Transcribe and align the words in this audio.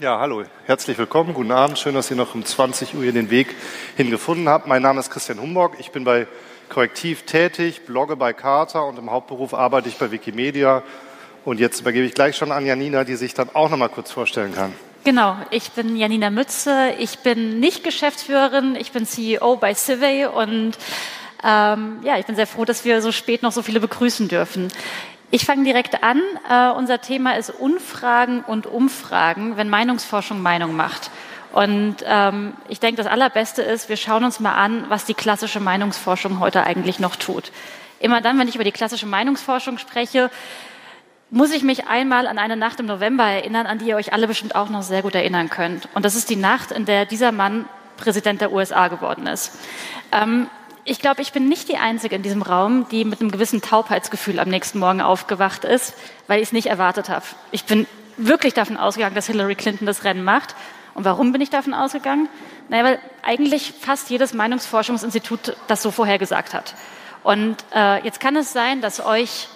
Ja, 0.00 0.18
hallo, 0.18 0.44
herzlich 0.64 0.96
willkommen, 0.96 1.34
guten 1.34 1.52
Abend. 1.52 1.78
Schön, 1.78 1.94
dass 1.94 2.10
ihr 2.10 2.16
noch 2.16 2.34
um 2.34 2.42
20 2.42 2.94
Uhr 2.94 3.02
hier 3.02 3.12
den 3.12 3.28
Weg 3.28 3.54
hingefunden 3.98 4.48
habt. 4.48 4.66
Mein 4.66 4.80
Name 4.80 4.98
ist 4.98 5.10
Christian 5.10 5.38
Humborg. 5.38 5.74
Ich 5.78 5.90
bin 5.90 6.04
bei 6.04 6.26
Korrektiv 6.70 7.24
tätig, 7.24 7.84
blogge 7.84 8.16
bei 8.16 8.32
Carta 8.32 8.80
und 8.80 8.98
im 8.98 9.10
Hauptberuf 9.10 9.52
arbeite 9.52 9.90
ich 9.90 9.98
bei 9.98 10.10
Wikimedia. 10.10 10.82
Und 11.44 11.60
jetzt 11.60 11.82
übergebe 11.82 12.06
ich 12.06 12.14
gleich 12.14 12.34
schon 12.34 12.50
an 12.50 12.64
Janina, 12.64 13.04
die 13.04 13.14
sich 13.16 13.34
dann 13.34 13.50
auch 13.52 13.68
noch 13.68 13.76
mal 13.76 13.90
kurz 13.90 14.10
vorstellen 14.10 14.54
kann. 14.54 14.72
Genau, 15.04 15.36
ich 15.50 15.70
bin 15.72 15.94
Janina 15.94 16.30
Mütze. 16.30 16.94
Ich 16.98 17.18
bin 17.18 17.60
nicht 17.60 17.84
Geschäftsführerin, 17.84 18.76
ich 18.76 18.92
bin 18.92 19.04
CEO 19.04 19.56
bei 19.56 19.74
Civey 19.74 20.24
und 20.24 20.78
ähm, 21.44 21.98
ja, 22.04 22.18
ich 22.18 22.24
bin 22.24 22.36
sehr 22.36 22.46
froh, 22.46 22.64
dass 22.64 22.86
wir 22.86 23.02
so 23.02 23.12
spät 23.12 23.42
noch 23.42 23.52
so 23.52 23.60
viele 23.60 23.80
begrüßen 23.80 24.28
dürfen. 24.28 24.68
Ich 25.32 25.44
fange 25.44 25.62
direkt 25.62 26.02
an. 26.02 26.20
Uh, 26.50 26.76
unser 26.76 27.00
Thema 27.00 27.36
ist 27.36 27.50
Unfragen 27.50 28.42
und 28.42 28.66
Umfragen, 28.66 29.56
wenn 29.56 29.68
Meinungsforschung 29.68 30.42
Meinung 30.42 30.74
macht. 30.74 31.10
Und 31.52 31.96
ähm, 32.04 32.54
ich 32.68 32.80
denke, 32.80 32.96
das 33.02 33.10
Allerbeste 33.10 33.62
ist, 33.62 33.88
wir 33.88 33.96
schauen 33.96 34.24
uns 34.24 34.40
mal 34.40 34.54
an, 34.54 34.86
was 34.88 35.04
die 35.04 35.14
klassische 35.14 35.60
Meinungsforschung 35.60 36.40
heute 36.40 36.64
eigentlich 36.64 36.98
noch 36.98 37.16
tut. 37.16 37.52
Immer 38.00 38.20
dann, 38.20 38.38
wenn 38.38 38.48
ich 38.48 38.54
über 38.54 38.64
die 38.64 38.72
klassische 38.72 39.06
Meinungsforschung 39.06 39.78
spreche, 39.78 40.30
muss 41.30 41.52
ich 41.52 41.62
mich 41.62 41.86
einmal 41.86 42.26
an 42.26 42.38
eine 42.38 42.56
Nacht 42.56 42.80
im 42.80 42.86
November 42.86 43.24
erinnern, 43.24 43.66
an 43.66 43.78
die 43.78 43.86
ihr 43.86 43.96
euch 43.96 44.12
alle 44.12 44.26
bestimmt 44.26 44.54
auch 44.56 44.68
noch 44.68 44.82
sehr 44.82 45.02
gut 45.02 45.14
erinnern 45.14 45.48
könnt. 45.48 45.88
Und 45.94 46.04
das 46.04 46.16
ist 46.16 46.30
die 46.30 46.36
Nacht, 46.36 46.72
in 46.72 46.86
der 46.86 47.04
dieser 47.04 47.30
Mann 47.30 47.66
Präsident 47.96 48.40
der 48.40 48.52
USA 48.52 48.88
geworden 48.88 49.26
ist. 49.26 49.58
Ähm, 50.10 50.48
ich 50.90 50.98
glaube, 50.98 51.22
ich 51.22 51.32
bin 51.32 51.48
nicht 51.48 51.68
die 51.68 51.76
Einzige 51.76 52.16
in 52.16 52.22
diesem 52.22 52.42
Raum, 52.42 52.84
die 52.90 53.04
mit 53.04 53.20
einem 53.20 53.30
gewissen 53.30 53.62
Taubheitsgefühl 53.62 54.40
am 54.40 54.48
nächsten 54.48 54.80
Morgen 54.80 55.00
aufgewacht 55.00 55.64
ist, 55.64 55.94
weil 56.26 56.40
ich 56.40 56.48
es 56.48 56.52
nicht 56.52 56.66
erwartet 56.66 57.08
habe. 57.08 57.24
Ich 57.52 57.64
bin 57.64 57.86
wirklich 58.16 58.54
davon 58.54 58.76
ausgegangen, 58.76 59.14
dass 59.14 59.28
Hillary 59.28 59.54
Clinton 59.54 59.86
das 59.86 60.02
Rennen 60.02 60.24
macht. 60.24 60.56
Und 60.94 61.04
warum 61.04 61.30
bin 61.30 61.40
ich 61.40 61.48
davon 61.48 61.74
ausgegangen? 61.74 62.28
Naja, 62.70 62.82
weil 62.82 62.98
eigentlich 63.22 63.72
fast 63.78 64.10
jedes 64.10 64.34
Meinungsforschungsinstitut 64.34 65.56
das 65.68 65.80
so 65.80 65.92
vorhergesagt 65.92 66.54
hat. 66.54 66.74
Und 67.22 67.56
äh, 67.72 68.02
jetzt 68.04 68.18
kann 68.18 68.34
es 68.34 68.52
sein, 68.52 68.80
dass 68.80 68.98
euch 68.98 69.46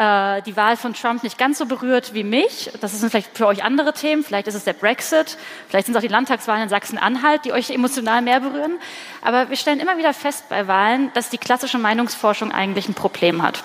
äh, 0.00 0.40
die 0.42 0.56
Wahl 0.56 0.78
von 0.78 0.94
Trump 0.94 1.22
nicht 1.22 1.36
ganz 1.36 1.58
so 1.58 1.66
berührt 1.66 2.14
wie 2.14 2.24
mich. 2.24 2.70
Das 2.80 2.98
sind 2.98 3.10
vielleicht 3.10 3.36
für 3.36 3.46
euch 3.46 3.62
andere 3.62 3.92
Themen. 3.92 4.24
Vielleicht 4.24 4.48
ist 4.48 4.54
es 4.54 4.64
der 4.64 4.72
Brexit. 4.72 5.36
Vielleicht 5.68 5.86
sind 5.86 5.94
es 5.94 5.98
auch 5.98 6.06
die 6.06 6.08
Landtagswahlen 6.08 6.62
in 6.62 6.68
Sachsen-Anhalt, 6.70 7.44
die 7.44 7.52
euch 7.52 7.68
emotional 7.68 8.22
mehr 8.22 8.40
berühren. 8.40 8.78
Aber 9.20 9.50
wir 9.50 9.56
stellen 9.56 9.78
immer 9.78 9.98
wieder 9.98 10.14
fest 10.14 10.48
bei 10.48 10.66
Wahlen, 10.66 11.12
dass 11.12 11.28
die 11.28 11.36
klassische 11.36 11.78
Meinungsforschung 11.78 12.50
eigentlich 12.50 12.88
ein 12.88 12.94
Problem 12.94 13.42
hat. 13.42 13.62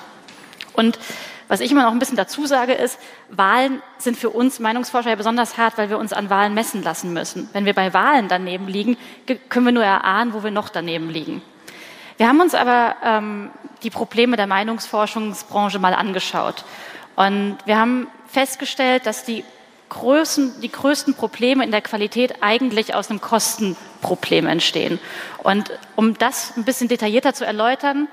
Und 0.73 0.99
was 1.47 1.61
ich 1.61 1.71
immer 1.71 1.83
noch 1.83 1.91
ein 1.91 1.99
bisschen 1.99 2.17
dazu 2.17 2.45
sage, 2.45 2.73
ist, 2.73 2.99
Wahlen 3.29 3.81
sind 3.97 4.17
für 4.17 4.29
uns 4.29 4.59
Meinungsforscher 4.59 5.11
ja 5.11 5.15
besonders 5.15 5.57
hart, 5.57 5.77
weil 5.77 5.89
wir 5.89 5.97
uns 5.97 6.11
an 6.11 6.29
Wahlen 6.29 6.53
messen 6.53 6.83
lassen 6.83 7.13
müssen. 7.13 7.49
Wenn 7.53 7.63
wir 7.63 7.73
bei 7.73 7.93
Wahlen 7.93 8.27
daneben 8.27 8.67
liegen, 8.67 8.97
können 9.47 9.67
wir 9.67 9.71
nur 9.71 9.85
erahnen, 9.85 10.33
wo 10.33 10.43
wir 10.43 10.51
noch 10.51 10.67
daneben 10.67 11.09
liegen. 11.09 11.41
Wir 12.17 12.27
haben 12.27 12.39
uns 12.39 12.55
aber 12.55 12.95
ähm, 13.03 13.51
die 13.83 13.89
Probleme 13.89 14.37
der 14.37 14.47
Meinungsforschungsbranche 14.47 15.79
mal 15.79 15.93
angeschaut. 15.93 16.63
Und 17.15 17.57
wir 17.65 17.77
haben 17.77 18.07
festgestellt, 18.27 19.05
dass 19.05 19.23
die, 19.23 19.43
Größen, 19.89 20.61
die 20.61 20.71
größten 20.71 21.13
Probleme 21.13 21.63
in 21.63 21.71
der 21.71 21.81
Qualität 21.81 22.41
eigentlich 22.41 22.95
aus 22.95 23.09
einem 23.09 23.21
Kostenproblem 23.21 24.47
entstehen. 24.47 24.99
Und 25.43 25.71
um 25.95 26.17
das 26.17 26.57
ein 26.57 26.65
bisschen 26.65 26.87
detaillierter 26.87 27.33
zu 27.33 27.45
erläutern, 27.45 28.07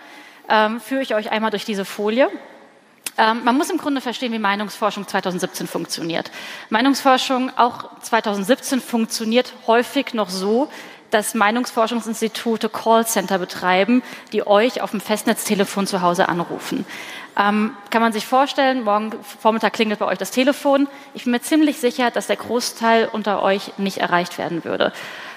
ähm, 0.48 0.80
führe 0.80 1.02
ich 1.02 1.14
euch 1.14 1.30
einmal 1.30 1.50
durch 1.50 1.64
diese 1.64 1.84
Folie. 1.84 2.28
Ähm, 3.18 3.44
man 3.44 3.56
muss 3.56 3.70
im 3.70 3.78
Grunde 3.78 4.00
verstehen, 4.00 4.32
wie 4.32 4.38
Meinungsforschung 4.38 5.06
2017 5.06 5.66
funktioniert. 5.66 6.30
Meinungsforschung 6.70 7.50
auch 7.56 8.00
2017 8.00 8.80
funktioniert 8.80 9.52
häufig 9.66 10.14
noch 10.14 10.30
so, 10.30 10.70
dass 11.12 11.34
Meinungsforschungsinstitute 11.34 12.68
Callcenter 12.68 13.38
betreiben, 13.38 14.02
die 14.32 14.46
euch 14.46 14.80
auf 14.80 14.90
dem 14.90 15.00
Festnetztelefon 15.00 15.86
zu 15.86 16.02
Hause 16.02 16.28
anrufen. 16.28 16.84
Ähm, 17.38 17.76
kann 17.90 18.02
man 18.02 18.12
sich 18.12 18.26
vorstellen, 18.26 18.82
morgen 18.84 19.12
Vormittag 19.40 19.74
klingelt 19.74 20.00
bei 20.00 20.06
euch 20.06 20.18
das 20.18 20.30
Telefon. 20.30 20.88
Ich 21.14 21.24
bin 21.24 21.32
mir 21.32 21.40
ziemlich 21.40 21.78
sicher, 21.78 22.10
dass 22.10 22.26
der 22.26 22.36
Großteil 22.36 23.08
unter 23.10 23.42
euch 23.42 23.78
nicht 23.78 23.98
erreicht 23.98 24.38
werden 24.38 24.64
würde. 24.64 24.92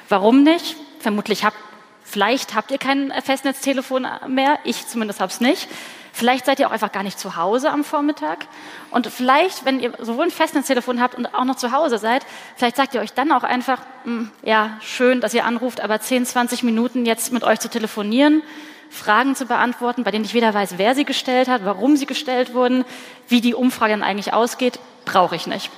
Warum 0.09 0.43
nicht? 0.43 0.75
Vermutlich 0.99 1.45
habt, 1.45 1.57
vielleicht 2.03 2.55
habt 2.55 2.71
ihr 2.71 2.77
kein 2.77 3.13
Festnetztelefon 3.23 4.07
mehr. 4.27 4.59
Ich 4.63 4.87
zumindest 4.87 5.19
habe 5.19 5.31
es 5.31 5.39
nicht. 5.39 5.67
Vielleicht 6.15 6.45
seid 6.45 6.61
ihr 6.61 6.67
auch 6.67 6.71
einfach 6.71 6.93
gar 6.93 7.03
nicht 7.03 7.19
zu 7.19 7.35
Hause 7.35 7.69
am 7.69 7.83
Vormittag. 7.83 8.47
Und 8.89 9.05
vielleicht, 9.07 9.65
wenn 9.65 9.81
ihr 9.81 9.91
sowohl 9.99 10.23
ein 10.23 10.31
Festnetztelefon 10.31 11.01
habt 11.01 11.13
und 11.13 11.35
auch 11.35 11.43
noch 11.43 11.57
zu 11.57 11.73
Hause 11.73 11.97
seid, 11.97 12.25
vielleicht 12.55 12.77
sagt 12.77 12.95
ihr 12.95 13.01
euch 13.01 13.11
dann 13.11 13.33
auch 13.33 13.43
einfach, 13.43 13.81
hm, 14.05 14.31
ja, 14.41 14.77
schön, 14.79 15.19
dass 15.19 15.33
ihr 15.33 15.43
anruft, 15.43 15.81
aber 15.81 15.99
10, 15.99 16.25
20 16.25 16.63
Minuten 16.63 17.05
jetzt 17.05 17.33
mit 17.33 17.43
euch 17.43 17.59
zu 17.59 17.69
telefonieren, 17.69 18.43
Fragen 18.89 19.35
zu 19.35 19.45
beantworten, 19.45 20.05
bei 20.05 20.11
denen 20.11 20.23
ich 20.23 20.33
weder 20.33 20.53
weiß, 20.53 20.77
wer 20.77 20.95
sie 20.95 21.03
gestellt 21.03 21.49
hat, 21.49 21.65
warum 21.65 21.97
sie 21.97 22.05
gestellt 22.05 22.53
wurden, 22.53 22.85
wie 23.27 23.41
die 23.41 23.53
Umfrage 23.53 23.91
dann 23.91 24.01
eigentlich 24.01 24.31
ausgeht, 24.31 24.79
brauche 25.03 25.35
ich 25.35 25.47
nicht. 25.47 25.69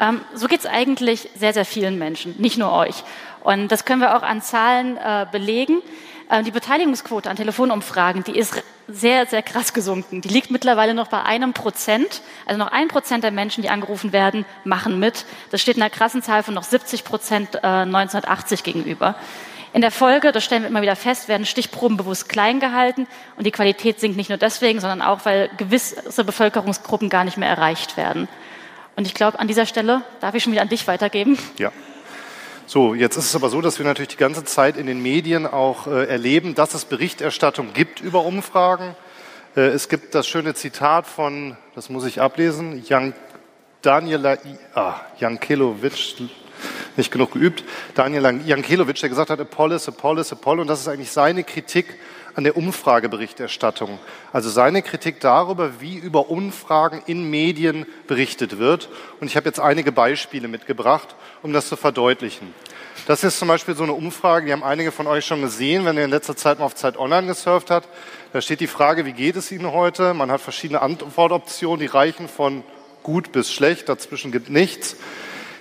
Ähm, 0.00 0.22
so 0.32 0.46
geht 0.46 0.60
es 0.60 0.66
eigentlich 0.66 1.28
sehr, 1.34 1.52
sehr 1.52 1.66
vielen 1.66 1.98
Menschen, 1.98 2.34
nicht 2.38 2.56
nur 2.56 2.72
euch. 2.72 3.04
Und 3.44 3.68
das 3.68 3.84
können 3.84 4.00
wir 4.00 4.16
auch 4.16 4.22
an 4.22 4.40
Zahlen 4.40 4.96
äh, 4.96 5.26
belegen. 5.30 5.82
Äh, 6.28 6.42
die 6.42 6.50
Beteiligungsquote 6.50 7.30
an 7.30 7.36
Telefonumfragen, 7.36 8.24
die 8.24 8.36
ist 8.36 8.62
sehr, 8.88 9.26
sehr 9.26 9.42
krass 9.42 9.72
gesunken. 9.72 10.20
Die 10.20 10.28
liegt 10.28 10.50
mittlerweile 10.50 10.94
noch 10.94 11.08
bei 11.08 11.22
einem 11.22 11.52
Prozent. 11.52 12.22
Also 12.46 12.58
noch 12.58 12.70
ein 12.70 12.88
Prozent 12.88 13.24
der 13.24 13.32
Menschen, 13.32 13.62
die 13.62 13.70
angerufen 13.70 14.12
werden, 14.12 14.44
machen 14.64 14.98
mit. 14.98 15.24
Das 15.50 15.60
steht 15.60 15.76
einer 15.76 15.90
krassen 15.90 16.22
Zahl 16.22 16.42
von 16.42 16.54
noch 16.54 16.62
70 16.62 17.04
Prozent 17.04 17.56
äh, 17.56 17.66
1980 17.66 18.62
gegenüber. 18.62 19.16
In 19.72 19.82
der 19.82 19.90
Folge, 19.90 20.32
das 20.32 20.44
stellen 20.44 20.62
wir 20.62 20.70
immer 20.70 20.80
wieder 20.80 20.96
fest, 20.96 21.28
werden 21.28 21.44
Stichproben 21.44 21.98
bewusst 21.98 22.30
klein 22.30 22.60
gehalten 22.60 23.06
und 23.36 23.44
die 23.44 23.50
Qualität 23.50 24.00
sinkt 24.00 24.16
nicht 24.16 24.30
nur 24.30 24.38
deswegen, 24.38 24.80
sondern 24.80 25.02
auch, 25.02 25.24
weil 25.24 25.50
gewisse 25.58 26.24
Bevölkerungsgruppen 26.24 27.10
gar 27.10 27.24
nicht 27.24 27.36
mehr 27.36 27.50
erreicht 27.50 27.98
werden. 27.98 28.26
Und 28.94 29.06
ich 29.06 29.12
glaube, 29.12 29.38
an 29.38 29.48
dieser 29.48 29.66
Stelle 29.66 30.00
darf 30.20 30.34
ich 30.34 30.42
schon 30.42 30.52
wieder 30.52 30.62
an 30.62 30.70
dich 30.70 30.88
weitergeben. 30.88 31.38
Ja. 31.58 31.72
So, 32.68 32.96
jetzt 32.96 33.16
ist 33.16 33.26
es 33.26 33.36
aber 33.36 33.48
so, 33.48 33.60
dass 33.60 33.78
wir 33.78 33.86
natürlich 33.86 34.08
die 34.08 34.16
ganze 34.16 34.42
Zeit 34.42 34.76
in 34.76 34.88
den 34.88 35.00
Medien 35.00 35.46
auch 35.46 35.86
äh, 35.86 36.06
erleben, 36.06 36.56
dass 36.56 36.74
es 36.74 36.84
Berichterstattung 36.84 37.72
gibt 37.72 38.00
über 38.00 38.24
Umfragen. 38.24 38.96
Äh, 39.54 39.68
es 39.68 39.88
gibt 39.88 40.16
das 40.16 40.26
schöne 40.26 40.52
Zitat 40.54 41.06
von, 41.06 41.56
das 41.76 41.90
muss 41.90 42.04
ich 42.04 42.20
ablesen, 42.20 42.82
Jan, 42.84 43.14
Daniela 43.82 44.38
ah, 44.74 44.94
Jankelovic, 45.20 46.22
nicht 46.96 47.12
genug 47.12 47.34
geübt, 47.34 47.62
Daniel 47.94 48.42
Jankelovic, 48.44 48.96
der 48.96 49.10
gesagt 49.10 49.30
hat, 49.30 49.38
Apollos, 49.38 49.86
Apollos, 49.86 50.32
Apollo, 50.32 50.62
und 50.62 50.66
das 50.66 50.80
ist 50.80 50.88
eigentlich 50.88 51.12
seine 51.12 51.44
Kritik 51.44 52.00
an 52.36 52.44
der 52.44 52.56
Umfrageberichterstattung. 52.56 53.98
Also 54.30 54.50
seine 54.50 54.82
Kritik 54.82 55.20
darüber, 55.20 55.80
wie 55.80 55.96
über 55.96 56.28
Umfragen 56.28 57.02
in 57.06 57.28
Medien 57.30 57.86
berichtet 58.06 58.58
wird. 58.58 58.90
Und 59.20 59.26
ich 59.26 59.36
habe 59.36 59.48
jetzt 59.48 59.58
einige 59.58 59.90
Beispiele 59.90 60.46
mitgebracht, 60.46 61.16
um 61.42 61.54
das 61.54 61.68
zu 61.68 61.76
verdeutlichen. 61.76 62.54
Das 63.06 63.24
ist 63.24 63.38
zum 63.38 63.48
Beispiel 63.48 63.74
so 63.74 63.84
eine 63.84 63.94
Umfrage, 63.94 64.46
die 64.46 64.52
haben 64.52 64.64
einige 64.64 64.92
von 64.92 65.06
euch 65.06 65.24
schon 65.24 65.40
gesehen, 65.40 65.86
wenn 65.86 65.96
ihr 65.96 66.04
in 66.04 66.10
letzter 66.10 66.36
Zeit 66.36 66.58
mal 66.58 66.66
auf 66.66 66.74
Zeit 66.74 66.98
Online 66.98 67.26
gesurft 67.26 67.70
habt. 67.70 67.88
Da 68.34 68.42
steht 68.42 68.60
die 68.60 68.66
Frage, 68.66 69.06
wie 69.06 69.12
geht 69.12 69.36
es 69.36 69.50
Ihnen 69.50 69.72
heute? 69.72 70.12
Man 70.12 70.30
hat 70.30 70.42
verschiedene 70.42 70.82
Antwortoptionen, 70.82 71.80
die 71.80 71.86
reichen 71.86 72.28
von 72.28 72.64
gut 73.02 73.32
bis 73.32 73.50
schlecht, 73.50 73.88
dazwischen 73.88 74.30
gibt 74.30 74.50
nichts. 74.50 74.96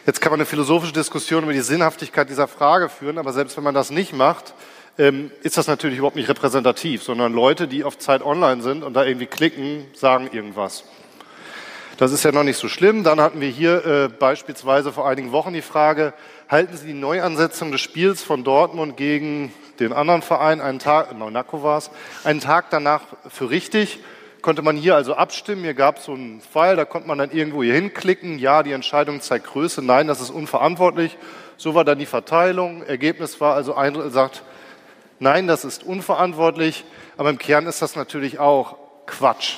Jetzt 0.05 0.19
kann 0.19 0.31
man 0.31 0.39
eine 0.39 0.45
philosophische 0.45 0.93
Diskussion 0.93 1.43
über 1.43 1.53
die 1.53 1.61
Sinnhaftigkeit 1.61 2.29
dieser 2.29 2.47
Frage 2.47 2.89
führen, 2.89 3.17
aber 3.17 3.31
selbst 3.31 3.55
wenn 3.55 3.63
man 3.63 3.73
das 3.73 3.91
nicht 3.91 4.13
macht, 4.13 4.53
ähm, 4.97 5.31
ist 5.43 5.57
das 5.57 5.67
natürlich 5.67 5.97
überhaupt 5.97 6.15
nicht 6.15 6.29
repräsentativ, 6.29 7.03
sondern 7.03 7.33
Leute, 7.33 7.67
die 7.67 7.83
auf 7.83 7.97
Zeit 7.97 8.23
online 8.23 8.61
sind 8.61 8.83
und 8.83 8.93
da 8.93 9.03
irgendwie 9.03 9.25
klicken, 9.25 9.85
sagen 9.93 10.29
irgendwas. 10.31 10.83
Das 11.97 12.11
ist 12.11 12.23
ja 12.23 12.31
noch 12.31 12.43
nicht 12.43 12.57
so 12.57 12.67
schlimm. 12.67 13.03
Dann 13.03 13.21
hatten 13.21 13.39
wir 13.39 13.49
hier 13.49 13.85
äh, 13.85 14.09
beispielsweise 14.09 14.91
vor 14.91 15.07
einigen 15.07 15.31
Wochen 15.31 15.53
die 15.53 15.61
Frage, 15.61 16.13
halten 16.49 16.75
Sie 16.75 16.87
die 16.87 16.93
Neuansetzung 16.93 17.71
des 17.71 17.81
Spiels 17.81 18.21
von 18.21 18.43
Dortmund 18.43 18.97
gegen 18.97 19.53
den 19.79 19.93
anderen 19.93 20.21
Verein, 20.21 20.61
einen 20.61 20.79
Tag, 20.79 21.17
Monaco 21.17 21.63
war 21.63 21.77
es, 21.77 21.91
einen 22.23 22.39
Tag 22.39 22.69
danach 22.69 23.01
für 23.27 23.49
richtig? 23.49 23.99
Konnte 24.41 24.61
man 24.61 24.77
hier 24.77 24.95
also 24.95 25.15
abstimmen. 25.15 25.63
Hier 25.63 25.73
gab 25.73 25.97
es 25.97 26.05
so 26.05 26.13
einen 26.13 26.39
Pfeil, 26.39 26.75
da 26.75 26.85
konnte 26.85 27.07
man 27.07 27.17
dann 27.17 27.31
irgendwo 27.31 27.63
hier 27.63 27.73
hinklicken. 27.73 28.37
Ja, 28.39 28.61
die 28.61 28.73
Entscheidung 28.73 29.19
zeigt 29.21 29.47
Größe. 29.47 29.81
Nein, 29.81 30.07
das 30.07 30.21
ist 30.21 30.29
unverantwortlich. 30.29 31.17
So 31.57 31.73
war 31.73 31.83
dann 31.83 31.97
die 31.97 32.05
Verteilung. 32.05 32.83
Ergebnis 32.83 33.41
war 33.41 33.55
also, 33.55 33.73
ein 33.73 34.11
sagt, 34.11 34.43
Nein, 35.19 35.47
das 35.47 35.63
ist 35.63 35.83
unverantwortlich, 35.83 36.83
aber 37.17 37.29
im 37.29 37.37
Kern 37.37 37.67
ist 37.67 37.81
das 37.81 37.95
natürlich 37.95 38.39
auch 38.39 38.75
Quatsch. 39.05 39.55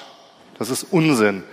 Das 0.60 0.70
ist 0.70 0.88
Unsinn. 0.92 1.44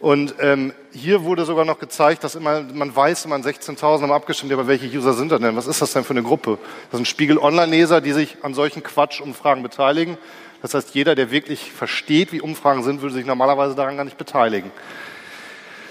Und 0.00 0.34
ähm, 0.40 0.72
hier 0.90 1.22
wurde 1.22 1.44
sogar 1.44 1.64
noch 1.64 1.78
gezeigt, 1.78 2.24
dass 2.24 2.34
immer, 2.34 2.62
man 2.62 2.94
weiß, 2.94 3.24
immer 3.24 3.36
16.000 3.36 4.02
haben 4.02 4.10
abgestimmt, 4.10 4.52
aber 4.52 4.66
welche 4.66 4.86
User 4.86 5.12
sind 5.12 5.30
das 5.30 5.40
denn? 5.40 5.54
Was 5.54 5.68
ist 5.68 5.80
das 5.80 5.92
denn 5.92 6.02
für 6.02 6.10
eine 6.10 6.24
Gruppe? 6.24 6.58
Das 6.90 6.98
sind 6.98 7.06
Spiegel-Online-Leser, 7.06 8.00
die 8.00 8.10
sich 8.10 8.38
an 8.42 8.52
solchen 8.52 8.82
Quatsch-Umfragen 8.82 9.62
beteiligen. 9.62 10.18
Das 10.60 10.74
heißt, 10.74 10.92
jeder, 10.94 11.14
der 11.14 11.30
wirklich 11.30 11.70
versteht, 11.70 12.32
wie 12.32 12.40
Umfragen 12.40 12.82
sind, 12.82 13.00
würde 13.00 13.14
sich 13.14 13.26
normalerweise 13.26 13.76
daran 13.76 13.96
gar 13.96 14.04
nicht 14.04 14.18
beteiligen. 14.18 14.72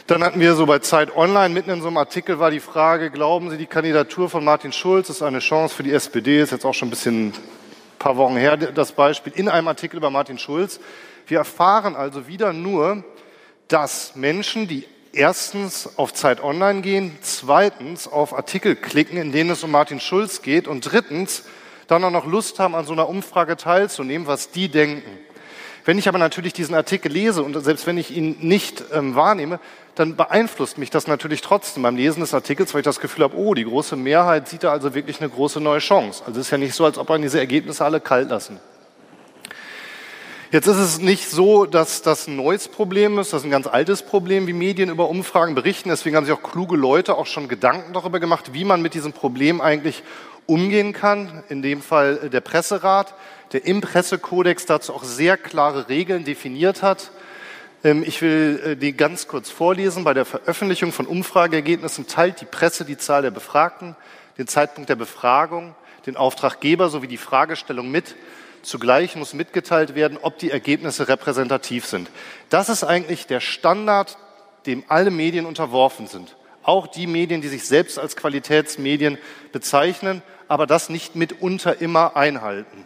Dann 0.07 0.25
hatten 0.25 0.41
wir 0.41 0.55
so 0.55 0.65
bei 0.65 0.79
Zeit 0.79 1.15
Online, 1.15 1.53
mitten 1.53 1.69
in 1.69 1.81
so 1.81 1.87
einem 1.87 1.95
Artikel 1.95 2.37
war 2.37 2.51
die 2.51 2.59
Frage, 2.59 3.11
glauben 3.11 3.49
Sie, 3.49 3.57
die 3.57 3.65
Kandidatur 3.65 4.29
von 4.29 4.43
Martin 4.43 4.73
Schulz 4.73 5.09
ist 5.09 5.21
eine 5.21 5.39
Chance 5.39 5.73
für 5.73 5.83
die 5.83 5.93
SPD? 5.93 6.41
Ist 6.41 6.51
jetzt 6.51 6.65
auch 6.65 6.73
schon 6.73 6.89
ein 6.89 6.91
bisschen 6.91 7.31
paar 8.01 8.17
Wochen 8.17 8.35
her 8.35 8.57
das 8.57 8.93
Beispiel 8.93 9.31
in 9.35 9.47
einem 9.47 9.67
Artikel 9.67 9.97
über 9.97 10.09
Martin 10.09 10.39
Schulz. 10.39 10.79
Wir 11.27 11.37
erfahren 11.37 11.95
also 11.95 12.27
wieder 12.27 12.51
nur, 12.51 13.03
dass 13.67 14.15
Menschen, 14.15 14.67
die 14.67 14.87
erstens 15.13 15.99
auf 15.99 16.11
Zeit 16.11 16.43
Online 16.43 16.81
gehen, 16.81 17.15
zweitens 17.21 18.07
auf 18.07 18.33
Artikel 18.33 18.75
klicken, 18.75 19.19
in 19.19 19.31
denen 19.31 19.51
es 19.51 19.63
um 19.63 19.69
Martin 19.69 19.99
Schulz 19.99 20.41
geht 20.41 20.67
und 20.67 20.91
drittens 20.91 21.43
dann 21.85 22.03
auch 22.03 22.09
noch 22.09 22.25
Lust 22.25 22.57
haben, 22.57 22.73
an 22.73 22.85
so 22.85 22.93
einer 22.93 23.07
Umfrage 23.07 23.55
teilzunehmen, 23.55 24.25
was 24.25 24.49
die 24.49 24.69
denken. 24.69 25.19
Wenn 25.85 25.99
ich 25.99 26.07
aber 26.07 26.17
natürlich 26.17 26.53
diesen 26.53 26.73
Artikel 26.73 27.11
lese 27.11 27.43
und 27.43 27.59
selbst 27.61 27.85
wenn 27.85 27.99
ich 27.99 28.09
ihn 28.09 28.37
nicht 28.39 28.83
ähm, 28.93 29.13
wahrnehme, 29.13 29.59
dann 29.95 30.15
beeinflusst 30.15 30.77
mich 30.77 30.89
das 30.89 31.07
natürlich 31.07 31.41
trotzdem 31.41 31.83
beim 31.83 31.95
Lesen 31.95 32.21
des 32.21 32.33
Artikels, 32.33 32.73
weil 32.73 32.81
ich 32.81 32.85
das 32.85 32.99
Gefühl 32.99 33.25
habe, 33.25 33.37
oh, 33.37 33.53
die 33.53 33.65
große 33.65 33.95
Mehrheit 33.95 34.47
sieht 34.47 34.63
da 34.63 34.71
also 34.71 34.93
wirklich 34.93 35.19
eine 35.19 35.29
große 35.29 35.59
neue 35.59 35.79
Chance. 35.79 36.23
Also 36.25 36.39
es 36.39 36.47
ist 36.47 36.51
ja 36.51 36.57
nicht 36.57 36.73
so, 36.73 36.85
als 36.85 36.97
ob 36.97 37.09
man 37.09 37.21
diese 37.21 37.39
Ergebnisse 37.39 37.83
alle 37.83 37.99
kalt 37.99 38.29
lassen. 38.29 38.59
Jetzt 40.51 40.67
ist 40.67 40.79
es 40.79 40.99
nicht 40.99 41.29
so, 41.29 41.65
dass 41.65 42.01
das 42.01 42.27
ein 42.27 42.35
neues 42.35 42.67
Problem 42.67 43.17
ist, 43.19 43.31
das 43.31 43.41
ist 43.41 43.45
ein 43.47 43.51
ganz 43.51 43.67
altes 43.67 44.01
Problem, 44.01 44.47
wie 44.47 44.53
Medien 44.53 44.89
über 44.89 45.07
Umfragen 45.07 45.55
berichten. 45.55 45.87
Deswegen 45.87 46.17
haben 46.17 46.25
sich 46.25 46.33
auch 46.33 46.43
kluge 46.43 46.75
Leute 46.75 47.15
auch 47.17 47.25
schon 47.25 47.47
Gedanken 47.47 47.93
darüber 47.93 48.19
gemacht, 48.19 48.53
wie 48.53 48.65
man 48.65 48.81
mit 48.81 48.93
diesem 48.93 49.13
Problem 49.13 49.61
eigentlich 49.61 50.03
umgehen 50.47 50.91
kann. 50.91 51.43
In 51.47 51.61
dem 51.61 51.81
Fall 51.81 52.19
äh, 52.23 52.29
der 52.29 52.41
Presserat, 52.41 53.13
der 53.53 53.65
im 53.65 53.79
Pressekodex 53.79 54.65
dazu 54.65 54.93
auch 54.93 55.05
sehr 55.05 55.37
klare 55.37 55.87
Regeln 55.87 56.25
definiert 56.25 56.81
hat. 56.81 57.11
Ähm, 57.83 58.03
ich 58.05 58.21
will 58.21 58.61
äh, 58.63 58.75
die 58.75 58.93
ganz 58.93 59.27
kurz 59.27 59.49
vorlesen. 59.49 60.03
Bei 60.03 60.13
der 60.13 60.25
Veröffentlichung 60.25 60.91
von 60.91 61.07
Umfrageergebnissen 61.07 62.07
teilt 62.07 62.41
die 62.41 62.45
Presse 62.45 62.85
die 62.85 62.97
Zahl 62.97 63.21
der 63.21 63.31
Befragten, 63.31 63.95
den 64.37 64.47
Zeitpunkt 64.47 64.89
der 64.89 64.95
Befragung, 64.95 65.75
den 66.05 66.17
Auftraggeber 66.17 66.89
sowie 66.89 67.07
die 67.07 67.17
Fragestellung 67.17 67.89
mit. 67.89 68.15
Zugleich 68.63 69.15
muss 69.15 69.33
mitgeteilt 69.33 69.95
werden, 69.95 70.19
ob 70.21 70.37
die 70.37 70.51
Ergebnisse 70.51 71.07
repräsentativ 71.07 71.85
sind. 71.85 72.11
Das 72.49 72.69
ist 72.69 72.83
eigentlich 72.83 73.25
der 73.25 73.39
Standard, 73.39 74.17
dem 74.67 74.83
alle 74.87 75.09
Medien 75.09 75.47
unterworfen 75.47 76.05
sind. 76.05 76.35
Auch 76.63 76.85
die 76.85 77.07
Medien, 77.07 77.41
die 77.41 77.47
sich 77.47 77.65
selbst 77.65 77.97
als 77.97 78.15
Qualitätsmedien 78.15 79.17
bezeichnen, 79.51 80.21
aber 80.47 80.67
das 80.67 80.89
nicht 80.89 81.15
mitunter 81.15 81.81
immer 81.81 82.15
einhalten. 82.15 82.85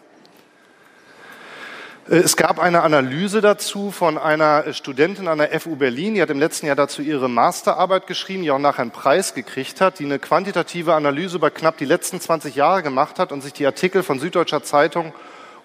Äh, 2.09 2.17
es 2.17 2.35
gab 2.37 2.59
eine 2.59 2.83
Analyse 2.83 3.41
dazu 3.41 3.91
von 3.91 4.17
einer 4.17 4.73
Studentin 4.73 5.27
an 5.27 5.39
der 5.39 5.59
FU 5.59 5.75
Berlin, 5.75 6.15
die 6.15 6.21
hat 6.21 6.29
im 6.29 6.39
letzten 6.39 6.67
Jahr 6.67 6.75
dazu 6.75 7.01
ihre 7.01 7.29
Masterarbeit 7.29 8.07
geschrieben, 8.07 8.43
die 8.43 8.51
auch 8.51 8.59
nachher 8.59 8.83
einen 8.83 8.91
Preis 8.91 9.33
gekriegt 9.33 9.81
hat, 9.81 9.99
die 9.99 10.05
eine 10.05 10.19
quantitative 10.19 10.93
Analyse 10.93 11.37
über 11.37 11.49
knapp 11.49 11.77
die 11.77 11.85
letzten 11.85 12.21
20 12.21 12.55
Jahre 12.55 12.83
gemacht 12.83 13.19
hat 13.19 13.31
und 13.31 13.41
sich 13.41 13.53
die 13.53 13.65
Artikel 13.65 14.03
von 14.03 14.19
Süddeutscher 14.19 14.63
Zeitung 14.63 15.13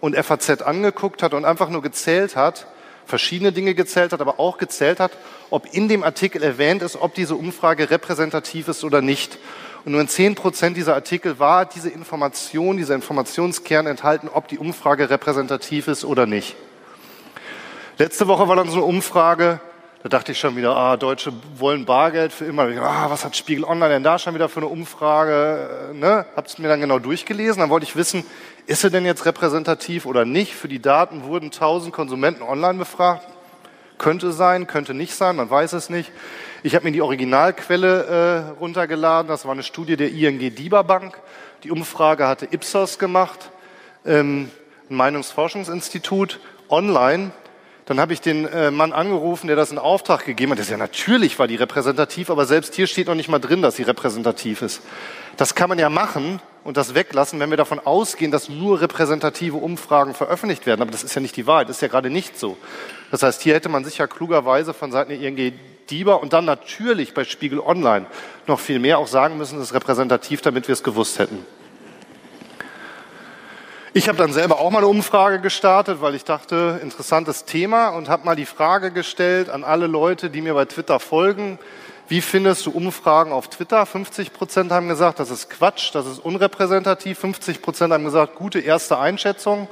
und 0.01 0.17
FAZ 0.17 0.63
angeguckt 0.63 1.23
hat 1.23 1.35
und 1.35 1.45
einfach 1.45 1.69
nur 1.69 1.83
gezählt 1.83 2.37
hat, 2.37 2.67
verschiedene 3.05 3.53
Dinge 3.53 3.75
gezählt 3.75 4.13
hat, 4.13 4.21
aber 4.21 4.41
auch 4.41 4.57
gezählt 4.57 5.01
hat, 5.01 5.13
ob 5.51 5.75
in 5.75 5.89
dem 5.89 6.03
Artikel 6.03 6.43
erwähnt 6.43 6.81
ist, 6.83 6.97
ob 6.97 7.15
diese 7.15 7.35
Umfrage 7.35 7.91
repräsentativ 7.91 8.69
ist 8.69 8.85
oder 8.85 9.03
nicht. 9.03 9.39
Und 9.85 9.93
nur 9.93 10.01
in 10.01 10.09
zehn 10.09 10.35
Prozent 10.35 10.77
dieser 10.77 10.95
Artikel 10.95 11.39
war 11.39 11.65
diese 11.65 11.89
Information, 11.89 12.77
dieser 12.77 12.95
Informationskern 12.95 13.87
enthalten, 13.87 14.29
ob 14.33 14.49
die 14.49 14.59
Umfrage 14.59 15.09
repräsentativ 15.09 15.89
ist 15.89 16.05
oder 16.05 16.27
nicht. 16.27 16.57
Letzte 17.99 18.29
Woche 18.29 18.49
war 18.49 18.57
dann 18.57 18.69
so 18.69 18.77
eine 18.77 18.85
Umfrage, 18.85 19.61
da 20.03 20.09
dachte 20.09 20.33
ich 20.33 20.39
schon 20.39 20.57
wieder, 20.57 20.75
ah, 20.75 20.97
Deutsche 20.97 21.31
wollen 21.57 21.85
Bargeld 21.85 22.33
für 22.33 22.47
immer. 22.47 22.63
Ah, 22.83 23.11
was 23.11 23.25
hat 23.25 23.37
Spiegel 23.37 23.65
Online 23.65 23.91
denn 23.91 24.03
da 24.03 24.19
schon 24.19 24.35
wieder 24.35 24.49
für 24.49 24.61
eine 24.61 24.69
Umfrage? 24.69 25.91
Ne? 25.93 26.25
Hab's 26.35 26.57
mir 26.57 26.69
dann 26.69 26.81
genau 26.81 26.99
durchgelesen. 26.99 27.61
Dann 27.61 27.69
wollte 27.69 27.85
ich 27.85 27.97
wissen, 27.97 28.25
ist 28.67 28.81
sie 28.81 28.91
denn 28.91 29.05
jetzt 29.05 29.27
repräsentativ 29.27 30.07
oder 30.07 30.25
nicht? 30.25 30.55
Für 30.55 30.69
die 30.69 30.81
Daten 30.81 31.25
wurden 31.25 31.47
1000 31.47 31.93
Konsumenten 31.93 32.43
online 32.43 32.79
befragt. 32.79 33.27
Könnte 34.01 34.33
sein, 34.33 34.67
könnte 34.67 34.95
nicht 34.95 35.15
sein, 35.15 35.37
man 35.37 35.51
weiß 35.51 35.75
es 35.75 35.91
nicht. 35.91 36.11
Ich 36.63 36.75
habe 36.75 36.87
mir 36.87 36.93
die 36.93 37.03
Originalquelle 37.03 38.55
äh, 38.57 38.59
runtergeladen. 38.59 39.29
Das 39.29 39.45
war 39.45 39.53
eine 39.53 39.63
Studie 39.63 39.99
der 39.99 40.11
ING 40.11 40.39
DIBA 40.39 40.81
Bank. 40.81 41.21
Die 41.65 41.71
Umfrage 41.71 42.27
hatte 42.27 42.49
Ipsos 42.51 42.99
gemacht, 42.99 43.51
ähm, 44.07 44.51
ein 44.89 44.97
Meinungsforschungsinstitut, 44.97 46.41
online. 46.71 47.33
Dann 47.91 47.99
habe 47.99 48.13
ich 48.13 48.21
den 48.21 48.47
äh, 48.47 48.71
Mann 48.71 48.93
angerufen, 48.93 49.49
der 49.49 49.57
das 49.57 49.73
in 49.73 49.79
Auftrag 49.79 50.25
gegeben 50.25 50.53
hat. 50.53 50.61
Das 50.61 50.67
ist 50.67 50.71
ja 50.71 50.77
natürlich 50.77 51.41
war 51.41 51.49
die 51.49 51.57
repräsentativ, 51.57 52.31
aber 52.31 52.47
selbst 52.47 52.77
hier 52.77 52.87
steht 52.87 53.09
noch 53.09 53.17
nicht 53.17 53.29
mal 53.29 53.41
drin, 53.41 53.63
dass 53.63 53.75
sie 53.75 53.83
repräsentativ 53.83 54.63
ist. 54.63 54.81
Das 55.37 55.57
kann 55.57 55.69
man 55.69 55.77
ja 55.77 55.91
machen, 55.91 56.41
und 56.63 56.77
das 56.77 56.95
weglassen, 56.95 57.41
wenn 57.41 57.51
wir 57.51 57.57
davon 57.57 57.81
ausgehen, 57.81 58.31
dass 58.31 58.49
nur 58.49 58.81
repräsentative 58.81 59.57
Umfragen 59.57 60.15
veröffentlicht 60.15 60.67
werden. 60.67 60.83
Aber 60.83 60.93
das 60.93 61.03
ist 61.03 61.17
ja 61.17 61.21
nicht 61.21 61.37
die 61.37 61.49
Wahrheit, 61.49 61.69
das 61.69 61.79
ist 61.79 61.83
ja 61.83 61.89
gerade 61.89 62.11
nicht 62.11 62.39
so. 62.39 62.57
Das 63.11 63.25
heißt, 63.25 63.43
hier 63.43 63.55
hätte 63.55 63.69
man 63.69 63.85
sicher 63.85 64.07
klugerweise 64.07 64.73
von 64.73 64.93
Seiten 64.93 65.11
der 65.11 65.21
ING 65.21 65.53
DIBA 65.91 66.15
und 66.15 66.33
dann 66.33 66.45
natürlich 66.45 67.13
bei 67.13 67.25
Spiegel 67.25 67.59
Online 67.59 68.07
noch 68.47 68.61
viel 68.61 68.79
mehr 68.79 68.99
auch 68.99 69.09
sagen 69.09 69.37
müssen, 69.37 69.59
das 69.59 69.71
ist 69.71 69.75
repräsentativ, 69.75 70.43
damit 70.43 70.69
wir 70.69 70.75
es 70.75 70.85
gewusst 70.85 71.19
hätten. 71.19 71.45
Ich 73.93 74.09
habe 74.09 74.17
dann 74.17 74.33
selber 74.33 74.61
auch 74.61 74.71
mal 74.71 74.79
eine 74.79 74.87
Umfrage 74.87 75.41
gestartet, 75.41 76.01
weil 76.01 76.15
ich 76.15 76.23
dachte, 76.23 76.79
interessantes 76.81 77.45
Thema 77.45 77.89
und 77.89 78.09
habe 78.09 78.25
mal 78.25 78.37
die 78.37 78.47
Frage 78.47 78.93
gestellt 78.93 79.49
an 79.51 79.65
alle 79.65 79.89
Leute, 79.89 80.31
die 80.31 80.43
mir 80.43 80.55
bei 80.55 80.65
Twitter 80.65 81.01
folgen, 81.01 81.59
wie 82.07 82.21
findest 82.21 82.67
du 82.67 82.71
Umfragen 82.71 83.33
auf 83.33 83.49
Twitter? 83.49 83.85
50 83.85 84.33
Prozent 84.33 84.71
haben 84.71 84.87
gesagt, 84.87 85.19
das 85.19 85.31
ist 85.31 85.51
Quatsch, 85.51 85.93
das 85.93 86.07
ist 86.07 86.21
unrepräsentativ. 86.21 87.19
50 87.19 87.63
Prozent 87.63 87.93
haben 87.93 88.05
gesagt, 88.05 88.37
gute 88.37 88.61
erste 88.61 88.97
Einschätzung. 88.99 89.67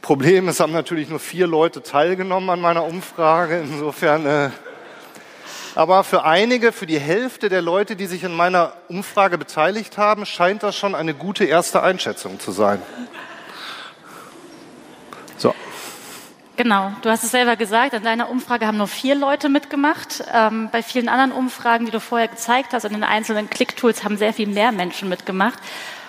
Problem, 0.00 0.48
es 0.48 0.60
haben 0.60 0.72
natürlich 0.72 1.10
nur 1.10 1.20
vier 1.20 1.46
Leute 1.46 1.82
teilgenommen 1.82 2.48
an 2.48 2.60
meiner 2.62 2.84
Umfrage. 2.84 3.60
Insofern, 3.60 4.24
äh, 4.24 4.50
aber 5.74 6.04
für 6.04 6.24
einige, 6.24 6.72
für 6.72 6.86
die 6.86 6.98
Hälfte 6.98 7.48
der 7.48 7.62
Leute, 7.62 7.96
die 7.96 8.06
sich 8.06 8.24
in 8.24 8.34
meiner 8.34 8.72
Umfrage 8.88 9.38
beteiligt 9.38 9.98
haben, 9.98 10.26
scheint 10.26 10.62
das 10.62 10.76
schon 10.76 10.94
eine 10.94 11.14
gute 11.14 11.44
erste 11.44 11.82
Einschätzung 11.82 12.40
zu 12.40 12.52
sein. 12.52 12.82
Genau, 16.56 16.92
du 17.00 17.08
hast 17.08 17.24
es 17.24 17.30
selber 17.30 17.56
gesagt, 17.56 17.94
in 17.94 18.04
deiner 18.04 18.28
Umfrage 18.28 18.66
haben 18.66 18.76
nur 18.76 18.86
vier 18.86 19.14
Leute 19.14 19.48
mitgemacht. 19.48 20.22
Ähm, 20.32 20.68
bei 20.70 20.82
vielen 20.82 21.08
anderen 21.08 21.32
Umfragen, 21.32 21.86
die 21.86 21.90
du 21.90 21.98
vorher 21.98 22.28
gezeigt 22.28 22.74
hast, 22.74 22.84
in 22.84 22.92
den 22.92 23.04
einzelnen 23.04 23.48
Click-Tools 23.48 24.04
haben 24.04 24.18
sehr 24.18 24.34
viel 24.34 24.46
mehr 24.46 24.70
Menschen 24.70 25.08
mitgemacht. 25.08 25.58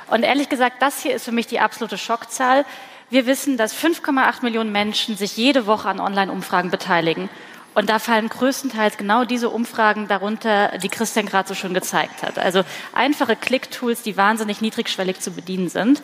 Und 0.07 0.23
ehrlich 0.23 0.49
gesagt, 0.49 0.81
das 0.81 1.01
hier 1.01 1.15
ist 1.15 1.23
für 1.23 1.31
mich 1.31 1.47
die 1.47 1.61
absolute 1.61 1.97
Schockzahl. 1.97 2.65
Wir 3.09 3.25
wissen, 3.25 3.55
dass 3.55 3.73
5,8 3.73 4.43
Millionen 4.43 4.73
Menschen 4.73 5.15
sich 5.15 5.37
jede 5.37 5.65
Woche 5.65 5.87
an 5.87 6.01
Online-Umfragen 6.01 6.71
beteiligen. 6.71 7.29
Und 7.73 7.89
da 7.89 7.99
fallen 7.99 8.29
größtenteils 8.29 8.97
genau 8.97 9.25
diese 9.25 9.49
Umfragen 9.49 10.07
darunter, 10.07 10.77
die 10.77 10.89
Christian 10.89 11.25
gerade 11.25 11.47
so 11.47 11.55
schön 11.55 11.73
gezeigt 11.73 12.23
hat. 12.23 12.37
Also 12.37 12.63
einfache 12.93 13.35
Click-Tools, 13.35 14.03
die 14.03 14.17
wahnsinnig 14.17 14.61
niedrigschwellig 14.61 15.19
zu 15.19 15.31
bedienen 15.31 15.69
sind. 15.69 16.01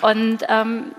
Und 0.00 0.44
ähm, 0.48 0.92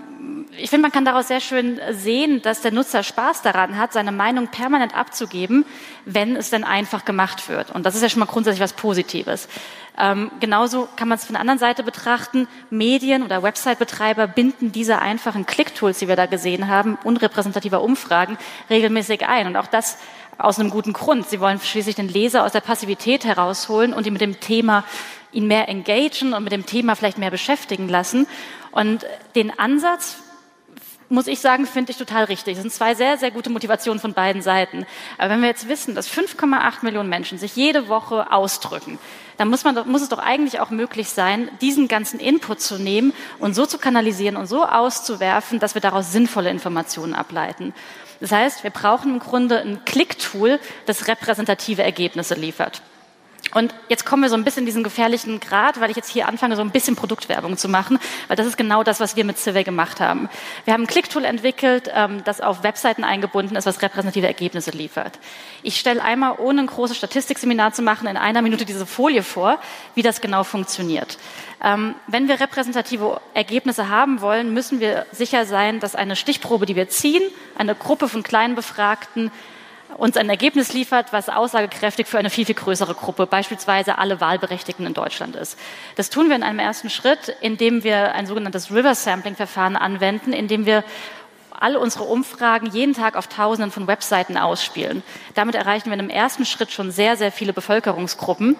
ich 0.57 0.69
finde, 0.69 0.83
man 0.83 0.91
kann 0.91 1.05
daraus 1.05 1.27
sehr 1.27 1.39
schön 1.39 1.79
sehen, 1.91 2.41
dass 2.41 2.61
der 2.61 2.71
Nutzer 2.71 3.03
Spaß 3.03 3.41
daran 3.41 3.77
hat, 3.77 3.91
seine 3.91 4.11
Meinung 4.11 4.47
permanent 4.47 4.95
abzugeben, 4.95 5.65
wenn 6.05 6.35
es 6.35 6.49
denn 6.49 6.63
einfach 6.63 7.05
gemacht 7.05 7.49
wird. 7.49 7.71
Und 7.71 7.85
das 7.85 7.95
ist 7.95 8.01
ja 8.01 8.09
schon 8.09 8.19
mal 8.19 8.25
grundsätzlich 8.25 8.61
was 8.61 8.73
Positives. 8.73 9.47
Ähm, 9.97 10.31
genauso 10.39 10.87
kann 10.95 11.07
man 11.07 11.17
es 11.17 11.25
von 11.25 11.33
der 11.33 11.41
anderen 11.41 11.59
Seite 11.59 11.83
betrachten. 11.83 12.47
Medien 12.69 13.23
oder 13.23 13.43
Website-Betreiber 13.43 14.27
binden 14.27 14.71
diese 14.71 14.99
einfachen 14.99 15.45
Click-Tools, 15.45 15.99
die 15.99 16.07
wir 16.07 16.15
da 16.15 16.25
gesehen 16.25 16.67
haben, 16.67 16.97
unrepräsentativer 17.03 17.81
Umfragen, 17.81 18.37
regelmäßig 18.69 19.27
ein. 19.27 19.47
Und 19.47 19.55
auch 19.55 19.67
das 19.67 19.97
aus 20.37 20.59
einem 20.59 20.71
guten 20.71 20.93
Grund. 20.93 21.29
Sie 21.29 21.39
wollen 21.39 21.59
schließlich 21.59 21.95
den 21.95 22.09
Leser 22.09 22.43
aus 22.43 22.51
der 22.51 22.61
Passivität 22.61 23.23
herausholen 23.23 23.93
und 23.93 24.07
ihn 24.07 24.13
mit 24.13 24.21
dem 24.21 24.39
Thema 24.39 24.83
ihn 25.31 25.47
mehr 25.47 25.67
engagen 25.67 26.33
und 26.33 26.43
mit 26.43 26.53
dem 26.53 26.65
Thema 26.65 26.95
vielleicht 26.95 27.17
mehr 27.17 27.31
beschäftigen 27.31 27.89
lassen. 27.89 28.27
Und 28.71 29.05
den 29.35 29.57
Ansatz, 29.57 30.22
muss 31.09 31.27
ich 31.27 31.39
sagen, 31.39 31.65
finde 31.65 31.91
ich 31.91 31.97
total 31.97 32.25
richtig. 32.25 32.55
Das 32.55 32.63
sind 32.63 32.71
zwei 32.71 32.95
sehr, 32.95 33.17
sehr 33.17 33.31
gute 33.31 33.49
Motivationen 33.49 33.99
von 33.99 34.13
beiden 34.13 34.41
Seiten. 34.41 34.85
Aber 35.17 35.29
wenn 35.29 35.41
wir 35.41 35.49
jetzt 35.49 35.67
wissen, 35.67 35.95
dass 35.95 36.09
5,8 36.09 36.83
Millionen 36.83 37.09
Menschen 37.09 37.37
sich 37.37 37.55
jede 37.55 37.87
Woche 37.87 38.31
ausdrücken, 38.31 38.99
dann 39.37 39.49
muss, 39.49 39.63
man, 39.63 39.87
muss 39.89 40.01
es 40.01 40.09
doch 40.09 40.19
eigentlich 40.19 40.59
auch 40.59 40.69
möglich 40.69 41.09
sein, 41.09 41.49
diesen 41.61 41.87
ganzen 41.87 42.19
Input 42.19 42.61
zu 42.61 42.77
nehmen 42.77 43.13
und 43.39 43.55
so 43.55 43.65
zu 43.65 43.77
kanalisieren 43.77 44.37
und 44.37 44.47
so 44.47 44.65
auszuwerfen, 44.65 45.59
dass 45.59 45.73
wir 45.73 45.81
daraus 45.81 46.11
sinnvolle 46.11 46.49
Informationen 46.49 47.13
ableiten. 47.13 47.73
Das 48.19 48.31
heißt, 48.31 48.63
wir 48.63 48.71
brauchen 48.71 49.13
im 49.13 49.19
Grunde 49.19 49.59
ein 49.59 49.83
Klicktool, 49.85 50.59
das 50.85 51.07
repräsentative 51.07 51.83
Ergebnisse 51.83 52.35
liefert. 52.35 52.81
Und 53.53 53.73
jetzt 53.87 54.05
kommen 54.05 54.23
wir 54.23 54.29
so 54.29 54.35
ein 54.35 54.43
bisschen 54.43 54.61
in 54.61 54.65
diesen 54.65 54.83
gefährlichen 54.83 55.39
Grad, 55.39 55.79
weil 55.79 55.91
ich 55.91 55.97
jetzt 55.97 56.09
hier 56.09 56.27
anfange, 56.27 56.55
so 56.55 56.61
ein 56.61 56.71
bisschen 56.71 56.95
Produktwerbung 56.95 57.57
zu 57.57 57.67
machen, 57.67 57.99
weil 58.27 58.35
das 58.35 58.47
ist 58.47 58.57
genau 58.57 58.83
das, 58.83 58.99
was 58.99 59.15
wir 59.15 59.25
mit 59.25 59.37
Survey 59.37 59.63
gemacht 59.63 59.99
haben. 59.99 60.29
Wir 60.65 60.73
haben 60.73 60.83
ein 60.83 60.87
Click-Tool 60.87 61.23
entwickelt, 61.23 61.91
ähm, 61.93 62.23
das 62.23 62.41
auf 62.41 62.63
Webseiten 62.63 63.03
eingebunden 63.03 63.55
ist, 63.55 63.65
was 63.65 63.81
repräsentative 63.81 64.25
Ergebnisse 64.25 64.71
liefert. 64.71 65.19
Ich 65.61 65.79
stelle 65.79 66.01
einmal, 66.01 66.35
ohne 66.39 66.61
ein 66.61 66.67
großes 66.67 66.97
Statistikseminar 66.97 67.73
zu 67.73 67.83
machen, 67.83 68.07
in 68.07 68.17
einer 68.17 68.41
Minute 68.41 68.65
diese 68.65 68.85
Folie 68.85 69.23
vor, 69.23 69.59
wie 69.93 70.01
das 70.01 70.21
genau 70.21 70.43
funktioniert. 70.43 71.17
Ähm, 71.63 71.95
wenn 72.07 72.27
wir 72.27 72.39
repräsentative 72.39 73.21
Ergebnisse 73.33 73.87
haben 73.87 74.21
wollen, 74.21 74.53
müssen 74.53 74.79
wir 74.79 75.05
sicher 75.11 75.45
sein, 75.45 75.79
dass 75.79 75.95
eine 75.95 76.15
Stichprobe, 76.15 76.65
die 76.65 76.75
wir 76.75 76.89
ziehen, 76.89 77.23
eine 77.57 77.75
Gruppe 77.75 78.09
von 78.09 78.23
kleinen 78.23 78.55
Befragten 78.55 79.31
uns 79.97 80.17
ein 80.17 80.29
Ergebnis 80.29 80.73
liefert, 80.73 81.13
was 81.13 81.29
aussagekräftig 81.29 82.07
für 82.07 82.17
eine 82.17 82.29
viel, 82.29 82.45
viel 82.45 82.55
größere 82.55 82.93
Gruppe, 82.93 83.25
beispielsweise 83.25 83.97
alle 83.97 84.21
Wahlberechtigten 84.21 84.85
in 84.85 84.93
Deutschland 84.93 85.35
ist. 85.35 85.57
Das 85.95 86.09
tun 86.09 86.29
wir 86.29 86.35
in 86.35 86.43
einem 86.43 86.59
ersten 86.59 86.89
Schritt, 86.89 87.35
indem 87.41 87.83
wir 87.83 88.13
ein 88.13 88.27
sogenanntes 88.27 88.71
River 88.71 88.95
Sampling 88.95 89.35
Verfahren 89.35 89.75
anwenden, 89.75 90.33
indem 90.33 90.65
wir 90.65 90.83
alle 91.59 91.79
unsere 91.79 92.03
Umfragen 92.03 92.67
jeden 92.67 92.93
Tag 92.93 93.15
auf 93.15 93.27
Tausenden 93.27 93.71
von 93.71 93.87
Webseiten 93.87 94.37
ausspielen. 94.37 95.03
Damit 95.33 95.55
erreichen 95.55 95.85
wir 95.85 95.93
in 95.93 95.99
einem 95.99 96.09
ersten 96.09 96.45
Schritt 96.45 96.71
schon 96.71 96.91
sehr, 96.91 97.15
sehr 97.15 97.31
viele 97.31 97.53
Bevölkerungsgruppen. 97.53 98.57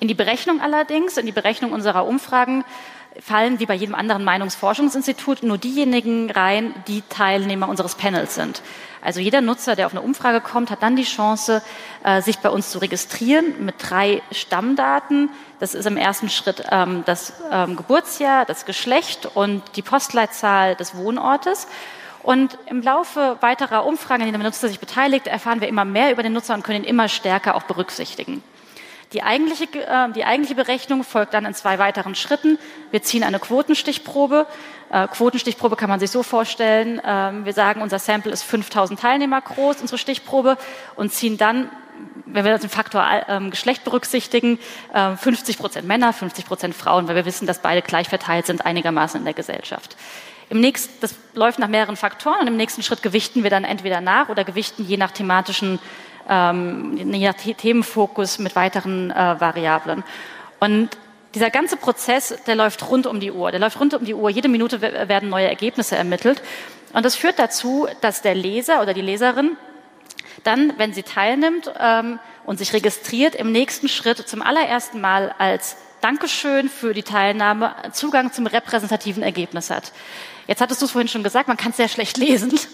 In 0.00 0.08
die 0.08 0.14
Berechnung 0.14 0.60
allerdings, 0.60 1.16
in 1.16 1.26
die 1.26 1.32
Berechnung 1.32 1.72
unserer 1.72 2.06
Umfragen 2.06 2.64
fallen 3.20 3.60
wie 3.60 3.66
bei 3.66 3.74
jedem 3.74 3.94
anderen 3.94 4.24
Meinungsforschungsinstitut 4.24 5.42
nur 5.44 5.56
diejenigen 5.56 6.30
rein, 6.30 6.74
die 6.88 7.02
Teilnehmer 7.08 7.68
unseres 7.68 7.94
Panels 7.94 8.34
sind. 8.34 8.62
Also 9.04 9.20
jeder 9.20 9.42
Nutzer, 9.42 9.76
der 9.76 9.86
auf 9.86 9.92
eine 9.92 10.00
Umfrage 10.00 10.40
kommt, 10.40 10.70
hat 10.70 10.82
dann 10.82 10.96
die 10.96 11.04
Chance, 11.04 11.62
äh, 12.02 12.22
sich 12.22 12.38
bei 12.38 12.48
uns 12.48 12.70
zu 12.70 12.78
registrieren 12.78 13.64
mit 13.64 13.76
drei 13.78 14.22
Stammdaten. 14.32 15.28
Das 15.60 15.74
ist 15.74 15.86
im 15.86 15.98
ersten 15.98 16.30
Schritt 16.30 16.64
ähm, 16.70 17.02
das 17.04 17.34
ähm, 17.52 17.76
Geburtsjahr, 17.76 18.46
das 18.46 18.64
Geschlecht 18.64 19.28
und 19.34 19.62
die 19.76 19.82
Postleitzahl 19.82 20.74
des 20.74 20.96
Wohnortes. 20.96 21.68
Und 22.22 22.56
im 22.66 22.80
Laufe 22.80 23.36
weiterer 23.40 23.84
Umfragen, 23.84 24.22
in 24.22 24.28
denen 24.28 24.40
der 24.40 24.48
Nutzer 24.48 24.68
sich 24.68 24.80
beteiligt, 24.80 25.26
erfahren 25.26 25.60
wir 25.60 25.68
immer 25.68 25.84
mehr 25.84 26.10
über 26.10 26.22
den 26.22 26.32
Nutzer 26.32 26.54
und 26.54 26.64
können 26.64 26.82
ihn 26.82 26.88
immer 26.88 27.08
stärker 27.08 27.54
auch 27.54 27.64
berücksichtigen. 27.64 28.42
Die 29.12 29.22
eigentliche, 29.22 29.64
äh, 29.64 30.12
die 30.12 30.24
eigentliche 30.24 30.54
Berechnung 30.54 31.04
folgt 31.04 31.34
dann 31.34 31.44
in 31.44 31.54
zwei 31.54 31.78
weiteren 31.78 32.14
Schritten. 32.14 32.58
Wir 32.90 33.02
ziehen 33.02 33.22
eine 33.22 33.38
Quotenstichprobe. 33.38 34.46
Äh, 34.90 35.06
Quotenstichprobe 35.08 35.76
kann 35.76 35.88
man 35.88 36.00
sich 36.00 36.10
so 36.10 36.22
vorstellen. 36.22 37.00
Ähm, 37.04 37.44
wir 37.44 37.52
sagen, 37.52 37.82
unser 37.82 37.98
Sample 37.98 38.32
ist 38.32 38.42
5000 38.42 38.98
Teilnehmer 38.98 39.40
groß, 39.40 39.80
unsere 39.80 39.98
Stichprobe, 39.98 40.56
und 40.96 41.12
ziehen 41.12 41.38
dann 41.38 41.70
wenn 42.26 42.44
wir 42.44 42.58
den 42.58 42.70
Faktor 42.70 43.06
ähm, 43.28 43.50
Geschlecht 43.50 43.84
berücksichtigen, 43.84 44.58
äh, 44.92 45.14
50 45.14 45.58
Prozent 45.58 45.86
Männer, 45.86 46.12
50 46.12 46.46
Prozent 46.46 46.74
Frauen, 46.74 47.06
weil 47.06 47.14
wir 47.14 47.24
wissen, 47.24 47.46
dass 47.46 47.60
beide 47.60 47.82
gleich 47.82 48.08
verteilt 48.08 48.46
sind 48.46 48.66
einigermaßen 48.66 49.20
in 49.20 49.24
der 49.24 49.34
Gesellschaft. 49.34 49.96
Im 50.50 50.60
nächsten, 50.60 50.92
das 51.00 51.14
läuft 51.34 51.58
nach 51.58 51.68
mehreren 51.68 51.96
Faktoren 51.96 52.40
und 52.40 52.48
im 52.48 52.56
nächsten 52.56 52.82
Schritt 52.82 53.02
gewichten 53.02 53.42
wir 53.42 53.50
dann 53.50 53.64
entweder 53.64 54.00
nach 54.00 54.28
oder 54.28 54.44
gewichten 54.44 54.84
je 54.84 54.96
nach 54.96 55.10
thematischen 55.10 55.78
ähm, 56.28 56.96
je 57.12 57.32
Themenfokus 57.32 58.38
mit 58.38 58.56
weiteren 58.56 59.10
äh, 59.10 59.40
Variablen. 59.40 60.04
Und 60.60 60.90
dieser 61.34 61.50
ganze 61.50 61.76
Prozess, 61.76 62.34
der 62.46 62.54
läuft 62.54 62.88
rund 62.88 63.06
um 63.06 63.20
die 63.20 63.32
Uhr. 63.32 63.50
Der 63.50 63.60
läuft 63.60 63.80
rund 63.80 63.94
um 63.94 64.04
die 64.04 64.14
Uhr. 64.14 64.30
Jede 64.30 64.48
Minute 64.48 64.80
werden 64.80 65.28
neue 65.28 65.48
Ergebnisse 65.48 65.96
ermittelt. 65.96 66.42
Und 66.92 67.04
das 67.04 67.16
führt 67.16 67.38
dazu, 67.38 67.88
dass 68.00 68.22
der 68.22 68.34
Leser 68.34 68.80
oder 68.80 68.94
die 68.94 69.00
Leserin 69.00 69.56
dann, 70.44 70.74
wenn 70.78 70.92
sie 70.92 71.02
teilnimmt 71.02 71.72
ähm, 71.78 72.18
und 72.44 72.58
sich 72.58 72.72
registriert, 72.72 73.34
im 73.34 73.50
nächsten 73.52 73.88
Schritt 73.88 74.18
zum 74.28 74.42
allerersten 74.42 75.00
Mal 75.00 75.34
als 75.38 75.76
Dankeschön 76.00 76.68
für 76.68 76.92
die 76.92 77.02
Teilnahme 77.02 77.74
Zugang 77.92 78.32
zum 78.32 78.46
repräsentativen 78.46 79.22
Ergebnis 79.22 79.70
hat. 79.70 79.92
Jetzt 80.46 80.60
hattest 80.60 80.80
du 80.82 80.86
es 80.86 80.92
vorhin 80.92 81.08
schon 81.08 81.22
gesagt, 81.22 81.48
man 81.48 81.56
kann 81.56 81.70
es 81.70 81.76
sehr 81.76 81.88
schlecht 81.88 82.16
lesen. 82.16 82.58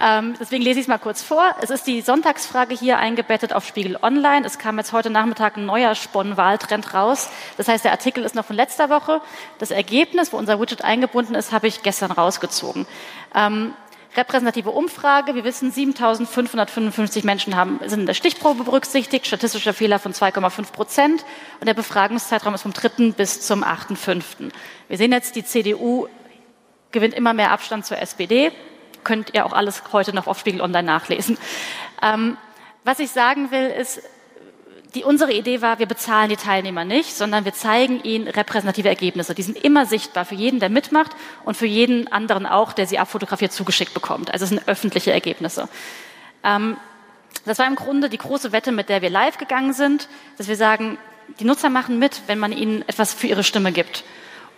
Ähm, 0.00 0.36
deswegen 0.38 0.62
lese 0.62 0.78
ich 0.78 0.84
es 0.84 0.88
mal 0.88 0.98
kurz 0.98 1.22
vor. 1.22 1.56
Es 1.60 1.70
ist 1.70 1.84
die 1.88 2.02
Sonntagsfrage 2.02 2.72
hier 2.72 2.98
eingebettet 2.98 3.52
auf 3.52 3.66
Spiegel 3.66 3.98
Online. 4.00 4.46
Es 4.46 4.56
kam 4.60 4.78
jetzt 4.78 4.92
heute 4.92 5.10
Nachmittag 5.10 5.56
ein 5.56 5.66
neuer 5.66 5.96
Spon-Wahltrend 5.96 6.94
raus. 6.94 7.28
Das 7.56 7.66
heißt, 7.66 7.84
der 7.84 7.90
Artikel 7.90 8.22
ist 8.22 8.36
noch 8.36 8.44
von 8.44 8.54
letzter 8.54 8.90
Woche. 8.90 9.20
Das 9.58 9.72
Ergebnis, 9.72 10.32
wo 10.32 10.36
unser 10.36 10.60
Widget 10.60 10.84
eingebunden 10.84 11.34
ist, 11.34 11.50
habe 11.50 11.66
ich 11.66 11.82
gestern 11.82 12.12
rausgezogen. 12.12 12.86
Ähm, 13.34 13.74
repräsentative 14.16 14.70
Umfrage. 14.70 15.34
Wir 15.34 15.44
wissen, 15.44 15.72
7.555 15.72 17.24
Menschen 17.24 17.56
haben, 17.56 17.80
sind 17.86 18.00
in 18.00 18.06
der 18.06 18.14
Stichprobe 18.14 18.64
berücksichtigt, 18.64 19.26
statistischer 19.26 19.74
Fehler 19.74 19.98
von 19.98 20.12
2,5 20.12 20.72
Prozent 20.72 21.24
und 21.60 21.66
der 21.66 21.74
Befragungszeitraum 21.74 22.54
ist 22.54 22.62
vom 22.62 22.72
3. 22.72 23.12
bis 23.16 23.40
zum 23.40 23.64
8.5. 23.64 24.50
Wir 24.88 24.96
sehen 24.96 25.12
jetzt, 25.12 25.36
die 25.36 25.44
CDU 25.44 26.08
gewinnt 26.92 27.14
immer 27.14 27.34
mehr 27.34 27.50
Abstand 27.50 27.86
zur 27.86 27.98
SPD. 27.98 28.52
Könnt 29.04 29.34
ihr 29.34 29.46
auch 29.46 29.52
alles 29.52 29.82
heute 29.92 30.14
noch 30.14 30.26
auf 30.26 30.38
Spiegel 30.38 30.60
Online 30.60 30.86
nachlesen. 30.86 31.38
Ähm, 32.02 32.36
was 32.84 32.98
ich 33.00 33.10
sagen 33.10 33.50
will, 33.50 33.68
ist, 33.68 34.00
die, 34.94 35.04
unsere 35.04 35.32
Idee 35.32 35.60
war, 35.60 35.78
wir 35.78 35.86
bezahlen 35.86 36.30
die 36.30 36.36
Teilnehmer 36.36 36.84
nicht, 36.84 37.14
sondern 37.14 37.44
wir 37.44 37.52
zeigen 37.52 38.02
ihnen 38.02 38.28
repräsentative 38.28 38.88
Ergebnisse. 38.88 39.34
Die 39.34 39.42
sind 39.42 39.62
immer 39.62 39.84
sichtbar 39.84 40.24
für 40.24 40.34
jeden, 40.34 40.60
der 40.60 40.70
mitmacht 40.70 41.12
und 41.44 41.56
für 41.56 41.66
jeden 41.66 42.10
anderen 42.10 42.46
auch, 42.46 42.72
der 42.72 42.86
sie 42.86 42.98
abfotografiert 42.98 43.52
zugeschickt 43.52 43.92
bekommt. 43.92 44.32
Also 44.32 44.44
es 44.44 44.48
sind 44.48 44.66
öffentliche 44.66 45.12
Ergebnisse. 45.12 45.68
Ähm, 46.42 46.76
das 47.44 47.58
war 47.58 47.66
im 47.66 47.76
Grunde 47.76 48.08
die 48.08 48.18
große 48.18 48.52
Wette, 48.52 48.72
mit 48.72 48.88
der 48.88 49.02
wir 49.02 49.10
live 49.10 49.38
gegangen 49.38 49.72
sind, 49.72 50.08
dass 50.38 50.48
wir 50.48 50.56
sagen, 50.56 50.98
die 51.40 51.44
Nutzer 51.44 51.68
machen 51.68 51.98
mit, 51.98 52.22
wenn 52.26 52.38
man 52.38 52.52
ihnen 52.52 52.82
etwas 52.88 53.12
für 53.12 53.26
ihre 53.26 53.44
Stimme 53.44 53.72
gibt. 53.72 54.04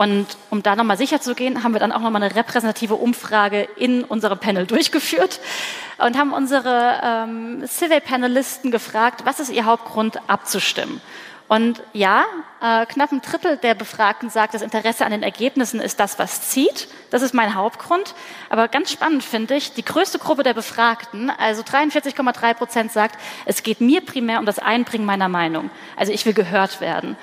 Und 0.00 0.26
um 0.49 0.62
da 0.62 0.76
nochmal 0.76 0.97
sicher 0.97 1.21
zu 1.21 1.35
gehen, 1.35 1.62
haben 1.62 1.75
wir 1.75 1.78
dann 1.78 1.92
auch 1.92 2.00
nochmal 2.00 2.23
eine 2.23 2.35
repräsentative 2.35 2.95
Umfrage 2.95 3.69
in 3.76 4.02
unserem 4.02 4.38
Panel 4.38 4.64
durchgeführt 4.66 5.40
und 5.99 6.16
haben 6.16 6.33
unsere 6.33 7.02
ähm, 7.04 7.66
Survey-Panelisten 7.66 8.71
gefragt, 8.71 9.26
was 9.26 9.40
ist 9.40 9.50
ihr 9.50 9.66
Hauptgrund 9.66 10.19
abzustimmen. 10.26 11.02
Und 11.49 11.83
ja, 11.92 12.25
äh, 12.62 12.87
knapp 12.87 13.12
ein 13.12 13.21
Drittel 13.21 13.59
der 13.59 13.75
Befragten 13.75 14.30
sagt, 14.30 14.54
das 14.54 14.62
Interesse 14.62 15.04
an 15.04 15.11
den 15.11 15.23
Ergebnissen 15.23 15.80
ist 15.80 16.00
das, 16.00 16.19
was 16.19 16.49
zieht. 16.49 16.88
Das 17.11 17.21
ist 17.21 17.35
mein 17.35 17.54
Hauptgrund. 17.54 18.14
Aber 18.49 18.69
ganz 18.69 18.90
spannend 18.90 19.23
finde 19.23 19.57
ich, 19.57 19.75
die 19.75 19.85
größte 19.85 20.19
Gruppe 20.19 20.45
der 20.45 20.54
Befragten, 20.54 21.28
also 21.28 21.61
43,3 21.61 22.54
Prozent 22.54 22.90
sagt, 22.90 23.19
es 23.45 23.62
geht 23.62 23.83
mir 23.83 24.00
primär 24.00 24.38
um 24.38 24.47
das 24.47 24.61
Einbringen 24.61 25.04
meiner 25.04 25.28
Meinung. 25.28 25.71
Also 25.95 26.11
ich 26.11 26.25
will 26.25 26.33
gehört 26.33 26.80
werden. 26.80 27.19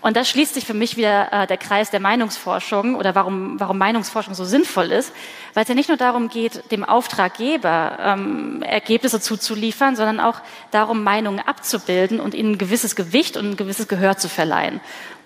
Und 0.00 0.16
da 0.16 0.24
schließt 0.24 0.54
sich 0.54 0.64
für 0.64 0.74
mich 0.74 0.96
wieder 0.96 1.32
äh, 1.32 1.46
der 1.46 1.56
Kreis 1.56 1.90
der 1.90 2.00
Meinungsforschung 2.00 2.94
oder 2.94 3.14
warum, 3.14 3.58
warum 3.58 3.78
Meinungsforschung 3.78 4.34
so 4.34 4.44
sinnvoll 4.44 4.92
ist, 4.92 5.12
weil 5.54 5.64
es 5.64 5.68
ja 5.68 5.74
nicht 5.74 5.88
nur 5.88 5.98
darum 5.98 6.28
geht, 6.28 6.70
dem 6.70 6.84
Auftraggeber 6.84 7.98
ähm, 8.00 8.62
Ergebnisse 8.62 9.20
zuzuliefern, 9.20 9.96
sondern 9.96 10.20
auch 10.20 10.40
darum, 10.70 11.02
Meinungen 11.02 11.40
abzubilden 11.40 12.20
und 12.20 12.34
ihnen 12.34 12.52
ein 12.52 12.58
gewisses 12.58 12.94
Gewicht 12.94 13.36
und 13.36 13.50
ein 13.50 13.56
gewisses 13.56 13.88
Gehör 13.88 14.16
zu 14.16 14.28
verleihen. 14.28 14.80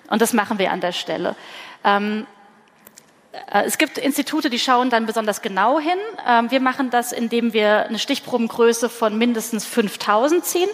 Und 0.09 0.23
das 0.23 0.33
machen 0.33 0.59
wir 0.59 0.73
an 0.73 0.81
der 0.81 0.93
Stelle. 0.93 1.37
Ähm, 1.85 2.26
äh, 3.52 3.64
es 3.64 3.79
gibt 3.79 3.99
Institute, 3.99 4.50
die 4.50 4.59
schauen 4.59 4.91
dann 4.91 5.07
besonders 5.07 5.43
genau 5.43 5.79
hin. 5.79 5.99
Ähm, 6.26 6.50
wir 6.50 6.61
machen 6.61 6.91
das, 6.91 7.12
indem 7.12 7.52
wir 7.52 7.87
eine 7.87 7.99
Stichprobengröße 7.99 8.88
von 8.88 9.19
mindestens 9.19 9.64
5000 9.67 10.45
ziehen. 10.45 10.69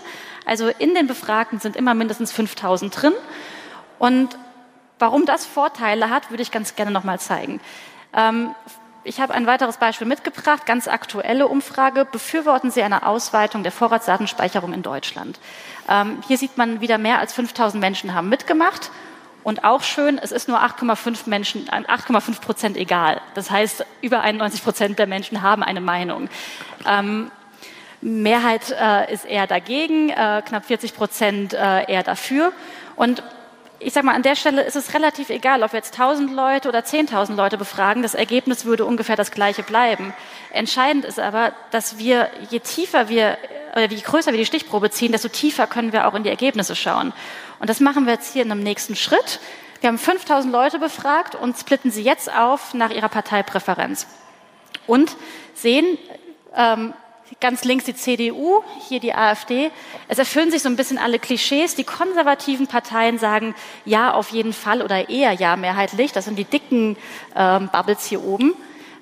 Also 0.44 0.68
in 0.68 0.94
den 0.94 1.06
Befragten 1.06 1.58
sind 1.58 1.76
immer 1.76 1.94
mindestens 1.94 2.32
5000 2.32 3.02
drin. 3.02 3.12
Und 3.98 4.36
warum 4.98 5.26
das 5.26 5.46
Vorteile 5.46 6.10
hat, 6.10 6.30
würde 6.30 6.42
ich 6.42 6.50
ganz 6.50 6.76
gerne 6.76 6.90
nochmal 6.90 7.20
zeigen. 7.20 7.60
Ähm, 8.14 8.54
ich 9.04 9.20
habe 9.20 9.32
ein 9.32 9.46
weiteres 9.46 9.78
Beispiel 9.78 10.06
mitgebracht, 10.06 10.66
ganz 10.66 10.86
aktuelle 10.86 11.48
Umfrage. 11.48 12.04
Befürworten 12.04 12.70
Sie 12.70 12.82
eine 12.82 13.06
Ausweitung 13.06 13.62
der 13.62 13.72
Vorratsdatenspeicherung 13.72 14.74
in 14.74 14.82
Deutschland? 14.82 15.38
Ähm, 15.88 16.18
hier 16.26 16.36
sieht 16.36 16.58
man 16.58 16.80
wieder 16.80 16.98
mehr 16.98 17.18
als 17.18 17.32
5000 17.32 17.80
Menschen 17.80 18.14
haben 18.14 18.28
mitgemacht. 18.28 18.90
Und 19.44 19.64
auch 19.64 19.82
schön, 19.82 20.18
es 20.18 20.30
ist 20.30 20.48
nur 20.48 20.60
8,5 20.62 21.28
Menschen, 21.28 21.68
8,5 21.68 22.40
Prozent 22.40 22.76
egal. 22.76 23.22
Das 23.34 23.50
heißt, 23.50 23.86
über 24.02 24.20
91 24.20 24.62
Prozent 24.62 24.98
der 24.98 25.06
Menschen 25.06 25.40
haben 25.40 25.62
eine 25.62 25.80
Meinung. 25.80 26.28
Ähm, 26.86 27.30
Mehrheit 28.00 28.74
äh, 28.78 29.12
ist 29.12 29.24
eher 29.24 29.46
dagegen, 29.46 30.10
äh, 30.10 30.42
knapp 30.44 30.66
40 30.66 30.94
Prozent 30.94 31.54
äh, 31.54 31.90
eher 31.90 32.02
dafür. 32.02 32.52
Und 32.94 33.22
ich 33.80 33.92
sage 33.92 34.06
mal, 34.06 34.14
an 34.14 34.22
der 34.22 34.34
Stelle 34.34 34.62
ist 34.62 34.76
es 34.76 34.92
relativ 34.94 35.30
egal, 35.30 35.62
ob 35.62 35.72
wir 35.72 35.78
jetzt 35.78 35.92
1000 35.92 36.32
Leute 36.32 36.68
oder 36.68 36.80
10.000 36.80 37.34
Leute 37.34 37.56
befragen. 37.56 38.02
Das 38.02 38.14
Ergebnis 38.14 38.64
würde 38.64 38.84
ungefähr 38.84 39.16
das 39.16 39.30
gleiche 39.30 39.62
bleiben. 39.62 40.12
Entscheidend 40.52 41.04
ist 41.04 41.20
aber, 41.20 41.52
dass 41.70 41.98
wir, 41.98 42.28
je 42.50 42.58
tiefer 42.60 43.08
wir, 43.08 43.38
oder 43.72 43.86
je 43.86 44.00
größer 44.00 44.32
wir 44.32 44.38
die 44.38 44.46
Stichprobe 44.46 44.90
ziehen, 44.90 45.12
desto 45.12 45.28
tiefer 45.28 45.66
können 45.66 45.92
wir 45.92 46.08
auch 46.08 46.14
in 46.14 46.24
die 46.24 46.28
Ergebnisse 46.28 46.74
schauen. 46.74 47.12
Und 47.60 47.70
das 47.70 47.80
machen 47.80 48.06
wir 48.06 48.14
jetzt 48.14 48.32
hier 48.32 48.42
in 48.42 48.50
einem 48.50 48.62
nächsten 48.62 48.96
Schritt. 48.96 49.38
Wir 49.80 49.88
haben 49.88 49.98
5000 49.98 50.52
Leute 50.52 50.80
befragt 50.80 51.36
und 51.36 51.56
splitten 51.56 51.92
sie 51.92 52.02
jetzt 52.02 52.32
auf 52.32 52.74
nach 52.74 52.90
ihrer 52.90 53.08
Parteipräferenz. 53.08 54.08
Und 54.88 55.14
sehen, 55.54 55.98
ähm, 56.56 56.94
ganz 57.40 57.64
links 57.64 57.84
die 57.84 57.94
CDU, 57.94 58.62
hier 58.88 59.00
die 59.00 59.14
AfD. 59.14 59.70
Es 60.08 60.18
erfüllen 60.18 60.50
sich 60.50 60.62
so 60.62 60.68
ein 60.68 60.76
bisschen 60.76 60.98
alle 60.98 61.18
Klischees. 61.18 61.74
Die 61.74 61.84
konservativen 61.84 62.66
Parteien 62.66 63.18
sagen 63.18 63.54
ja 63.84 64.12
auf 64.12 64.30
jeden 64.30 64.52
Fall 64.52 64.82
oder 64.82 65.08
eher 65.08 65.32
ja 65.32 65.56
mehrheitlich. 65.56 66.12
Das 66.12 66.24
sind 66.24 66.38
die 66.38 66.44
dicken 66.44 66.96
ähm, 67.36 67.68
Bubbles 67.72 68.06
hier 68.06 68.24
oben. 68.24 68.54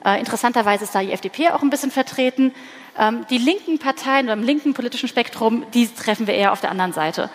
Äh, 0.05 0.19
interessanterweise 0.19 0.85
ist 0.85 0.95
da 0.95 1.01
die 1.01 1.13
FDP 1.13 1.51
auch 1.51 1.63
ein 1.63 1.71
bisschen 1.71 1.91
vertreten. 1.91 2.55
Ähm, 2.99 3.27
die 3.31 3.39
linken 3.39 3.79
Parteien 3.79 4.27
oder 4.27 4.35
im 4.35 4.43
linken 4.43 4.75
politischen 4.75 5.09
Spektrum, 5.09 5.65
die 5.75 5.89
treffen 5.89 6.27
wir 6.27 6.35
eher 6.35 6.53
auf 6.53 6.61
der 6.61 6.71
anderen 6.71 6.93
Seite. 6.93 7.31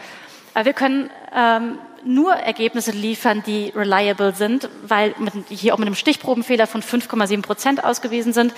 Aber 0.54 0.66
wir 0.66 0.74
können 0.74 1.10
ähm, 1.36 1.78
nur 2.06 2.34
Ergebnisse 2.34 2.92
liefern, 2.92 3.44
die 3.46 3.72
reliable 3.76 4.34
sind, 4.34 4.70
weil 4.88 5.16
mit, 5.20 5.34
hier 5.50 5.74
auch 5.74 5.78
mit 5.78 5.88
einem 5.88 5.96
Stichprobenfehler 5.96 6.68
von 6.68 6.82
5,7 6.82 7.42
Prozent 7.42 7.84
ausgewiesen 7.84 8.34
sind, 8.34 8.54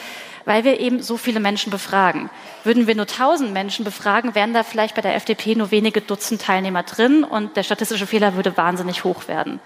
weil 0.46 0.64
wir 0.64 0.80
eben 0.80 1.02
so 1.02 1.18
viele 1.18 1.40
Menschen 1.40 1.72
befragen. 1.72 2.30
Würden 2.64 2.88
wir 2.88 2.96
nur 2.96 3.08
1000 3.08 3.54
Menschen 3.54 3.86
befragen, 3.86 4.36
wären 4.36 4.54
da 4.54 4.64
vielleicht 4.64 4.96
bei 4.96 5.02
der 5.02 5.16
FDP 5.16 5.56
nur 5.56 5.72
wenige 5.72 6.02
Dutzend 6.02 6.42
Teilnehmer 6.42 6.84
drin 6.84 7.24
und 7.24 7.56
der 7.58 7.64
statistische 7.64 8.08
Fehler 8.08 8.36
würde 8.36 8.58
wahnsinnig 8.58 9.04
hoch 9.04 9.28
werden. 9.28 9.60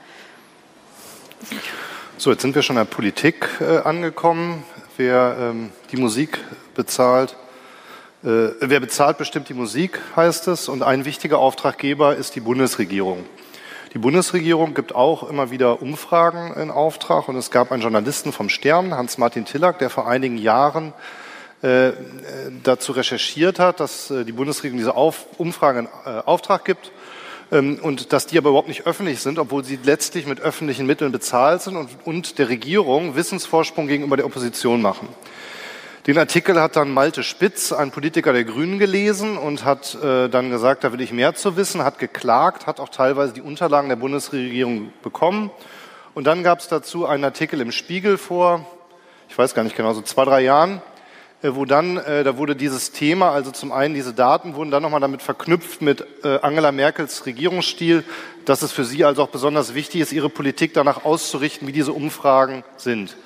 So, 2.17 2.31
jetzt 2.31 2.41
sind 2.41 2.55
wir 2.55 2.63
schon 2.63 2.77
in 2.77 2.85
der 2.85 2.91
Politik 2.91 3.47
äh, 3.61 3.77
angekommen. 3.77 4.63
Wer 4.97 5.37
ähm, 5.39 5.71
die 5.91 5.97
Musik 5.97 6.39
bezahlt, 6.73 7.35
äh, 8.23 8.49
wer 8.59 8.79
bezahlt, 8.79 9.19
bestimmt 9.19 9.47
die 9.49 9.53
Musik, 9.53 9.99
heißt 10.15 10.47
es. 10.47 10.67
Und 10.67 10.81
ein 10.81 11.05
wichtiger 11.05 11.37
Auftraggeber 11.37 12.15
ist 12.15 12.35
die 12.35 12.39
Bundesregierung. 12.39 13.23
Die 13.97 14.03
Bundesregierung 14.03 14.75
gibt 14.75 14.93
auch 14.93 15.27
immer 15.27 15.49
wieder 15.49 15.81
Umfragen 15.81 16.53
in 16.53 16.69
Auftrag. 16.69 17.27
Und 17.29 17.35
es 17.35 17.49
gab 17.49 17.71
einen 17.71 17.81
Journalisten 17.81 18.31
vom 18.31 18.47
Stern, 18.47 18.93
Hans-Martin 18.93 19.43
Tillack, 19.43 19.79
der 19.79 19.89
vor 19.89 20.07
einigen 20.07 20.37
Jahren 20.37 20.93
äh, 21.63 21.93
dazu 22.61 22.91
recherchiert 22.91 23.57
hat, 23.57 23.79
dass 23.79 24.11
äh, 24.11 24.23
die 24.23 24.33
Bundesregierung 24.33 24.77
diese 24.77 24.95
Auf 24.95 25.25
Umfragen 25.39 25.87
in 26.05 26.13
äh, 26.13 26.19
Auftrag 26.27 26.63
gibt 26.63 26.91
ähm, 27.51 27.79
und 27.81 28.13
dass 28.13 28.27
die 28.27 28.37
aber 28.37 28.49
überhaupt 28.49 28.67
nicht 28.67 28.85
öffentlich 28.85 29.19
sind, 29.19 29.39
obwohl 29.39 29.63
sie 29.63 29.79
letztlich 29.83 30.27
mit 30.27 30.41
öffentlichen 30.41 30.85
Mitteln 30.85 31.11
bezahlt 31.11 31.63
sind 31.63 31.75
und, 31.75 31.89
und 32.05 32.37
der 32.37 32.49
Regierung 32.49 33.15
Wissensvorsprung 33.15 33.87
gegenüber 33.87 34.15
der 34.15 34.27
Opposition 34.27 34.79
machen. 34.79 35.09
Den 36.07 36.17
Artikel 36.17 36.61
hat 36.61 36.77
dann 36.77 36.93
Malte 36.93 37.21
Spitz, 37.21 37.73
ein 37.73 37.91
Politiker 37.91 38.31
der 38.31 38.45
Grünen, 38.45 38.79
gelesen 38.79 39.37
und 39.37 39.65
hat 39.65 39.93
äh, 40.01 40.29
dann 40.29 40.49
gesagt, 40.49 40.85
da 40.85 40.93
will 40.93 41.01
ich 41.01 41.11
mehr 41.11 41.35
zu 41.35 41.57
wissen, 41.57 41.83
hat 41.83 41.99
geklagt, 41.99 42.65
hat 42.65 42.79
auch 42.79 42.87
teilweise 42.87 43.33
die 43.33 43.41
Unterlagen 43.41 43.89
der 43.89 43.97
Bundesregierung 43.97 44.93
bekommen. 45.03 45.51
Und 46.13 46.23
dann 46.23 46.43
gab 46.43 46.59
es 46.59 46.69
dazu 46.69 47.05
einen 47.05 47.25
Artikel 47.25 47.59
im 47.59 47.73
Spiegel 47.73 48.17
vor, 48.17 48.65
ich 49.27 49.37
weiß 49.37 49.53
gar 49.53 49.63
nicht 49.63 49.75
genau, 49.75 49.91
so 49.91 50.01
zwei, 50.01 50.23
drei 50.23 50.39
Jahren, 50.43 50.81
äh, 51.41 51.49
wo 51.51 51.65
dann, 51.65 51.97
äh, 51.97 52.23
da 52.23 52.37
wurde 52.37 52.55
dieses 52.55 52.93
Thema, 52.93 53.31
also 53.31 53.51
zum 53.51 53.73
einen 53.73 53.93
diese 53.93 54.13
Daten 54.13 54.55
wurden 54.55 54.71
dann 54.71 54.83
nochmal 54.83 55.01
damit 55.01 55.21
verknüpft 55.21 55.81
mit 55.81 56.05
äh, 56.23 56.39
Angela 56.41 56.71
Merkels 56.71 57.25
Regierungsstil, 57.25 58.05
dass 58.45 58.61
es 58.61 58.71
für 58.71 58.85
sie 58.85 59.03
also 59.03 59.23
auch 59.23 59.29
besonders 59.29 59.73
wichtig 59.73 59.99
ist, 59.99 60.13
ihre 60.13 60.29
Politik 60.29 60.73
danach 60.73 61.03
auszurichten, 61.03 61.67
wie 61.67 61.73
diese 61.73 61.91
Umfragen 61.91 62.63
sind. 62.77 63.17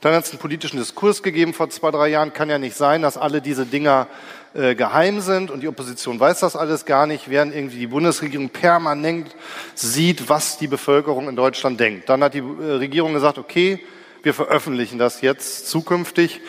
Dann 0.00 0.14
hat 0.14 0.24
es 0.24 0.30
einen 0.30 0.38
politischen 0.38 0.78
Diskurs 0.78 1.22
gegeben 1.22 1.52
vor 1.52 1.68
zwei, 1.68 1.90
drei 1.90 2.08
Jahren. 2.08 2.32
Kann 2.32 2.48
ja 2.48 2.58
nicht 2.58 2.76
sein, 2.76 3.02
dass 3.02 3.16
alle 3.16 3.42
diese 3.42 3.66
Dinger 3.66 4.06
äh, 4.54 4.74
geheim 4.74 5.20
sind 5.20 5.50
und 5.50 5.60
die 5.60 5.68
Opposition 5.68 6.18
weiß 6.18 6.40
das 6.40 6.56
alles 6.56 6.84
gar 6.84 7.06
nicht, 7.06 7.28
während 7.30 7.54
irgendwie 7.54 7.78
die 7.78 7.86
Bundesregierung 7.86 8.48
permanent 8.48 9.36
sieht, 9.74 10.28
was 10.28 10.58
die 10.58 10.66
Bevölkerung 10.66 11.28
in 11.28 11.36
Deutschland 11.36 11.78
denkt. 11.78 12.08
Dann 12.08 12.24
hat 12.24 12.34
die 12.34 12.38
äh, 12.38 12.72
Regierung 12.72 13.12
gesagt, 13.12 13.38
okay, 13.38 13.84
wir 14.22 14.34
veröffentlichen 14.34 14.98
das 14.98 15.20
jetzt 15.20 15.68
zukünftig 15.68 16.40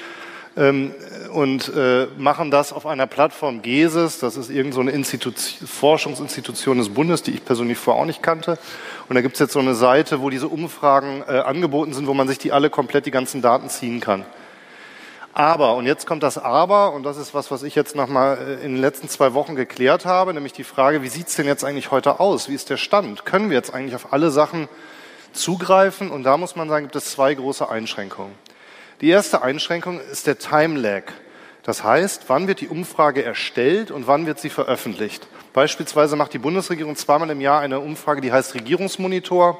ähm, 0.57 0.93
und 1.33 1.71
äh, 1.75 2.07
machen 2.17 2.51
das 2.51 2.73
auf 2.73 2.85
einer 2.85 3.07
Plattform 3.07 3.61
GESIS. 3.61 4.19
Das 4.19 4.35
ist 4.35 4.49
irgendeine 4.49 5.03
so 5.03 5.31
Forschungsinstitution 5.65 6.77
des 6.77 6.89
Bundes, 6.89 7.23
die 7.23 7.31
ich 7.31 7.45
persönlich 7.45 7.77
vorher 7.77 8.01
auch 8.01 8.05
nicht 8.05 8.21
kannte. 8.21 8.57
Und 9.07 9.15
da 9.15 9.21
gibt 9.21 9.35
es 9.35 9.39
jetzt 9.39 9.53
so 9.53 9.59
eine 9.59 9.75
Seite, 9.75 10.21
wo 10.21 10.29
diese 10.29 10.47
Umfragen 10.47 11.23
äh, 11.27 11.39
angeboten 11.39 11.93
sind, 11.93 12.07
wo 12.07 12.13
man 12.13 12.27
sich 12.27 12.37
die 12.37 12.51
alle 12.51 12.69
komplett 12.69 13.05
die 13.05 13.11
ganzen 13.11 13.41
Daten 13.41 13.69
ziehen 13.69 14.01
kann. 14.01 14.25
Aber, 15.33 15.75
und 15.75 15.85
jetzt 15.85 16.05
kommt 16.05 16.23
das 16.23 16.37
Aber, 16.37 16.91
und 16.91 17.03
das 17.03 17.15
ist 17.15 17.33
was, 17.33 17.51
was 17.51 17.63
ich 17.63 17.73
jetzt 17.73 17.95
nochmal 17.95 18.37
äh, 18.37 18.65
in 18.65 18.73
den 18.73 18.81
letzten 18.81 19.07
zwei 19.07 19.33
Wochen 19.33 19.55
geklärt 19.55 20.05
habe, 20.05 20.33
nämlich 20.33 20.53
die 20.53 20.65
Frage, 20.65 21.03
wie 21.03 21.07
sieht's 21.07 21.35
denn 21.35 21.45
jetzt 21.45 21.63
eigentlich 21.63 21.91
heute 21.91 22.19
aus? 22.19 22.49
Wie 22.49 22.55
ist 22.55 22.69
der 22.69 22.77
Stand? 22.77 23.25
Können 23.25 23.49
wir 23.49 23.55
jetzt 23.55 23.73
eigentlich 23.73 23.95
auf 23.95 24.11
alle 24.11 24.31
Sachen 24.31 24.67
zugreifen? 25.31 26.11
Und 26.11 26.23
da 26.23 26.35
muss 26.35 26.57
man 26.57 26.67
sagen, 26.67 26.85
gibt 26.85 26.97
es 26.97 27.11
zwei 27.11 27.33
große 27.33 27.69
Einschränkungen. 27.69 28.33
Die 29.01 29.09
erste 29.09 29.41
Einschränkung 29.41 29.99
ist 29.99 30.27
der 30.27 30.37
Time 30.37 30.79
Lag. 30.79 31.05
Das 31.63 31.83
heißt, 31.83 32.25
wann 32.27 32.47
wird 32.47 32.61
die 32.61 32.67
Umfrage 32.67 33.23
erstellt 33.23 33.89
und 33.89 34.05
wann 34.05 34.27
wird 34.27 34.39
sie 34.39 34.51
veröffentlicht? 34.51 35.27
Beispielsweise 35.53 36.15
macht 36.15 36.33
die 36.33 36.37
Bundesregierung 36.37 36.95
zweimal 36.95 37.31
im 37.31 37.41
Jahr 37.41 37.61
eine 37.61 37.79
Umfrage, 37.79 38.21
die 38.21 38.31
heißt 38.31 38.53
Regierungsmonitor. 38.53 39.59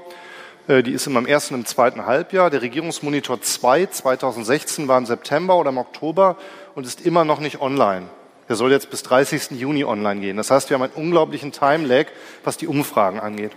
Äh, 0.67 0.83
die 0.83 0.91
ist 0.91 1.07
immer 1.07 1.17
im 1.17 1.25
ersten 1.25 1.55
und 1.55 1.61
im 1.61 1.65
zweiten 1.65 2.05
Halbjahr. 2.05 2.51
Der 2.51 2.61
Regierungsmonitor 2.61 3.41
2 3.41 3.87
2016 3.87 4.87
war 4.87 4.99
im 4.99 5.07
September 5.07 5.57
oder 5.57 5.71
im 5.71 5.79
Oktober 5.79 6.37
und 6.75 6.85
ist 6.85 7.03
immer 7.03 7.25
noch 7.25 7.39
nicht 7.39 7.61
online. 7.61 8.09
Der 8.51 8.57
soll 8.57 8.73
jetzt 8.73 8.89
bis 8.89 9.01
30. 9.03 9.51
Juni 9.51 9.85
online 9.85 10.19
gehen. 10.19 10.35
Das 10.35 10.51
heißt, 10.51 10.69
wir 10.69 10.75
haben 10.75 10.83
einen 10.83 10.91
unglaublichen 10.91 11.53
Time-Lag, 11.53 12.07
was 12.43 12.57
die 12.57 12.67
Umfragen 12.67 13.17
angeht. 13.17 13.53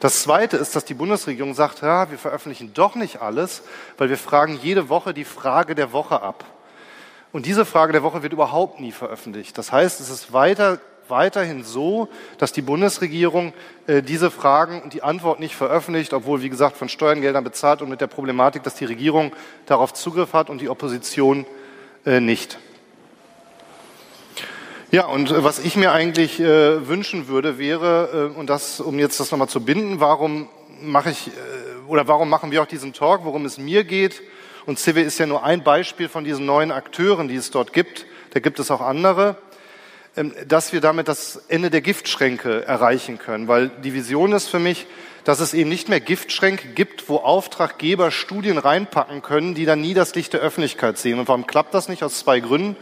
Das 0.00 0.20
Zweite 0.20 0.58
ist, 0.58 0.76
dass 0.76 0.84
die 0.84 0.92
Bundesregierung 0.92 1.54
sagt, 1.54 1.80
ja, 1.80 2.10
wir 2.10 2.18
veröffentlichen 2.18 2.74
doch 2.74 2.94
nicht 2.94 3.22
alles, 3.22 3.62
weil 3.96 4.10
wir 4.10 4.18
fragen 4.18 4.58
jede 4.62 4.90
Woche 4.90 5.14
die 5.14 5.24
Frage 5.24 5.74
der 5.74 5.92
Woche 5.92 6.20
ab. 6.20 6.44
Und 7.32 7.46
diese 7.46 7.64
Frage 7.64 7.94
der 7.94 8.02
Woche 8.02 8.22
wird 8.22 8.34
überhaupt 8.34 8.80
nie 8.80 8.92
veröffentlicht. 8.92 9.56
Das 9.56 9.72
heißt, 9.72 9.98
es 10.02 10.10
ist 10.10 10.34
weiter, 10.34 10.78
weiterhin 11.08 11.64
so, 11.64 12.10
dass 12.36 12.52
die 12.52 12.60
Bundesregierung 12.60 13.54
äh, 13.86 14.02
diese 14.02 14.30
Fragen 14.30 14.82
und 14.82 14.92
die 14.92 15.02
Antwort 15.02 15.40
nicht 15.40 15.56
veröffentlicht, 15.56 16.12
obwohl, 16.12 16.42
wie 16.42 16.50
gesagt, 16.50 16.76
von 16.76 16.90
Steuergeldern 16.90 17.44
bezahlt 17.44 17.80
und 17.80 17.88
mit 17.88 18.02
der 18.02 18.08
Problematik, 18.08 18.62
dass 18.62 18.74
die 18.74 18.84
Regierung 18.84 19.32
darauf 19.64 19.94
Zugriff 19.94 20.34
hat 20.34 20.50
und 20.50 20.60
die 20.60 20.68
Opposition 20.68 21.46
äh, 22.04 22.20
nicht. 22.20 22.58
Ja, 24.94 25.06
und 25.06 25.32
äh, 25.32 25.42
was 25.42 25.58
ich 25.58 25.74
mir 25.74 25.90
eigentlich 25.90 26.38
äh, 26.38 26.86
wünschen 26.86 27.26
würde, 27.26 27.58
wäre, 27.58 28.30
äh, 28.32 28.38
und 28.38 28.48
das, 28.48 28.78
um 28.78 28.96
jetzt 29.00 29.18
das 29.18 29.32
nochmal 29.32 29.48
zu 29.48 29.60
binden, 29.60 29.98
warum 29.98 30.48
mache 30.80 31.10
ich, 31.10 31.26
äh, 31.26 31.30
oder 31.88 32.06
warum 32.06 32.28
machen 32.28 32.52
wir 32.52 32.62
auch 32.62 32.66
diesen 32.66 32.92
Talk, 32.92 33.24
worum 33.24 33.44
es 33.44 33.58
mir 33.58 33.82
geht. 33.82 34.22
Und 34.66 34.78
CW 34.78 35.02
ist 35.02 35.18
ja 35.18 35.26
nur 35.26 35.42
ein 35.42 35.64
Beispiel 35.64 36.08
von 36.08 36.22
diesen 36.22 36.46
neuen 36.46 36.70
Akteuren, 36.70 37.26
die 37.26 37.34
es 37.34 37.50
dort 37.50 37.72
gibt. 37.72 38.06
Da 38.34 38.38
gibt 38.38 38.60
es 38.60 38.70
auch 38.70 38.80
andere, 38.80 39.34
ähm, 40.16 40.32
dass 40.46 40.72
wir 40.72 40.80
damit 40.80 41.08
das 41.08 41.42
Ende 41.48 41.70
der 41.70 41.80
Giftschränke 41.80 42.64
erreichen 42.64 43.18
können. 43.18 43.48
Weil 43.48 43.70
die 43.82 43.94
Vision 43.94 44.30
ist 44.30 44.46
für 44.46 44.60
mich, 44.60 44.86
dass 45.24 45.40
es 45.40 45.54
eben 45.54 45.70
nicht 45.70 45.88
mehr 45.88 45.98
Giftschränke 45.98 46.68
gibt, 46.68 47.08
wo 47.08 47.16
Auftraggeber 47.16 48.12
Studien 48.12 48.58
reinpacken 48.58 49.22
können, 49.22 49.56
die 49.56 49.64
dann 49.64 49.80
nie 49.80 49.94
das 49.94 50.14
Licht 50.14 50.34
der 50.34 50.40
Öffentlichkeit 50.40 50.98
sehen. 50.98 51.18
Und 51.18 51.26
warum 51.26 51.48
klappt 51.48 51.74
das 51.74 51.88
nicht? 51.88 52.04
Aus 52.04 52.20
zwei 52.20 52.38
Gründen 52.38 52.76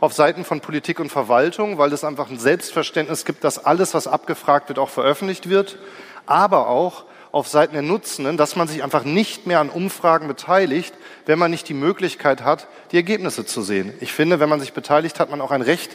auf 0.00 0.12
Seiten 0.12 0.44
von 0.44 0.60
Politik 0.60 1.00
und 1.00 1.10
Verwaltung, 1.10 1.78
weil 1.78 1.92
es 1.92 2.04
einfach 2.04 2.30
ein 2.30 2.38
Selbstverständnis 2.38 3.24
gibt, 3.24 3.44
dass 3.44 3.64
alles, 3.64 3.94
was 3.94 4.06
abgefragt 4.06 4.68
wird, 4.68 4.78
auch 4.78 4.90
veröffentlicht 4.90 5.48
wird, 5.48 5.78
aber 6.26 6.68
auch 6.68 7.04
auf 7.30 7.48
Seiten 7.48 7.74
der 7.74 7.82
Nutzenden, 7.82 8.36
dass 8.36 8.56
man 8.56 8.68
sich 8.68 8.82
einfach 8.82 9.04
nicht 9.04 9.46
mehr 9.46 9.60
an 9.60 9.68
Umfragen 9.68 10.28
beteiligt, 10.28 10.94
wenn 11.26 11.38
man 11.38 11.50
nicht 11.50 11.68
die 11.68 11.74
Möglichkeit 11.74 12.42
hat, 12.42 12.68
die 12.90 12.96
Ergebnisse 12.96 13.44
zu 13.44 13.62
sehen. 13.62 13.92
Ich 14.00 14.12
finde, 14.12 14.40
wenn 14.40 14.48
man 14.48 14.60
sich 14.60 14.72
beteiligt, 14.72 15.20
hat 15.20 15.30
man 15.30 15.40
auch 15.40 15.50
ein 15.50 15.62
Recht, 15.62 15.90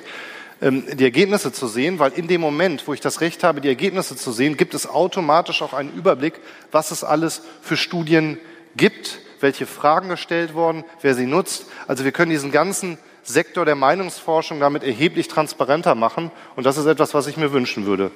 ähm, 0.61 0.85
die 0.93 1.03
Ergebnisse 1.03 1.51
zu 1.51 1.67
sehen, 1.67 1.97
weil 1.97 2.11
in 2.13 2.27
dem 2.27 2.41
Moment, 2.41 2.87
wo 2.87 2.93
ich 2.93 3.01
das 3.01 3.21
Recht 3.21 3.43
habe, 3.43 3.61
die 3.61 3.67
Ergebnisse 3.67 4.15
zu 4.15 4.31
sehen, 4.31 4.57
gibt 4.57 4.73
es 4.73 4.87
automatisch 4.87 5.61
auch 5.61 5.73
einen 5.73 5.93
Überblick, 5.93 6.35
was 6.71 6.91
es 6.91 7.03
alles 7.03 7.41
für 7.61 7.77
Studien 7.77 8.37
gibt, 8.75 9.19
welche 9.39 9.65
Fragen 9.65 10.09
gestellt 10.09 10.53
wurden, 10.53 10.83
wer 11.01 11.15
sie 11.15 11.25
nutzt. 11.25 11.65
Also 11.87 12.05
wir 12.05 12.11
können 12.11 12.31
diesen 12.31 12.51
ganzen 12.51 12.97
Sektor 13.23 13.65
der 13.65 13.75
Meinungsforschung 13.75 14.59
damit 14.59 14.83
erheblich 14.83 15.27
transparenter 15.27 15.95
machen. 15.95 16.31
Und 16.55 16.65
das 16.65 16.77
ist 16.77 16.85
etwas, 16.85 17.13
was 17.13 17.27
ich 17.27 17.37
mir 17.37 17.51
wünschen 17.53 17.85
würde. 17.85 18.11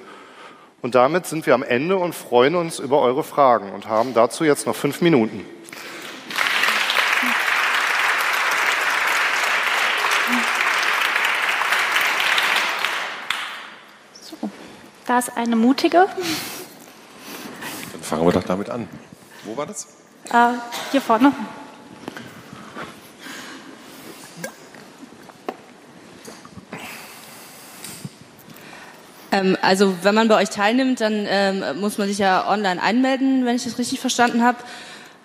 Und 0.80 0.94
damit 0.94 1.26
sind 1.26 1.46
wir 1.46 1.54
am 1.54 1.62
Ende 1.62 1.96
und 1.96 2.14
freuen 2.14 2.54
uns 2.54 2.78
über 2.78 3.00
eure 3.00 3.24
Fragen 3.24 3.72
und 3.72 3.88
haben 3.88 4.14
dazu 4.14 4.44
jetzt 4.44 4.66
noch 4.66 4.76
fünf 4.76 5.00
Minuten. 5.00 5.44
So, 14.20 14.48
da 15.06 15.18
ist 15.18 15.36
eine 15.36 15.56
mutige. 15.56 16.06
Dann 17.92 18.02
fangen 18.02 18.24
wir 18.24 18.32
doch 18.32 18.44
damit 18.44 18.70
an. 18.70 18.88
Wo 19.44 19.56
war 19.56 19.66
das? 19.66 19.88
Äh, 20.30 20.52
hier 20.92 21.00
vorne. 21.00 21.32
Ähm, 29.30 29.56
also 29.62 29.94
wenn 30.02 30.14
man 30.14 30.28
bei 30.28 30.36
euch 30.36 30.50
teilnimmt, 30.50 31.00
dann 31.00 31.26
ähm, 31.28 31.62
muss 31.80 31.98
man 31.98 32.08
sich 32.08 32.18
ja 32.18 32.48
online 32.48 32.82
einmelden, 32.82 33.44
wenn 33.44 33.56
ich 33.56 33.64
das 33.64 33.78
richtig 33.78 34.00
verstanden 34.00 34.42
habe. 34.42 34.58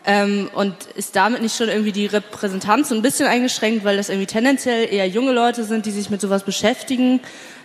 Ähm, 0.05 0.49
und 0.53 0.75
ist 0.95 1.15
damit 1.15 1.41
nicht 1.41 1.55
schon 1.55 1.69
irgendwie 1.69 1.93
die 1.93 2.07
Repräsentanz 2.07 2.91
ein 2.91 3.01
bisschen 3.01 3.25
eingeschränkt, 3.25 3.85
weil 3.85 3.95
das 3.95 4.09
irgendwie 4.09 4.27
tendenziell 4.27 4.93
eher 4.93 5.07
junge 5.07 5.31
Leute 5.31 5.63
sind, 5.63 5.85
die 5.85 5.91
sich 5.91 6.09
mit 6.09 6.19
sowas 6.19 6.43
beschäftigen? 6.43 7.21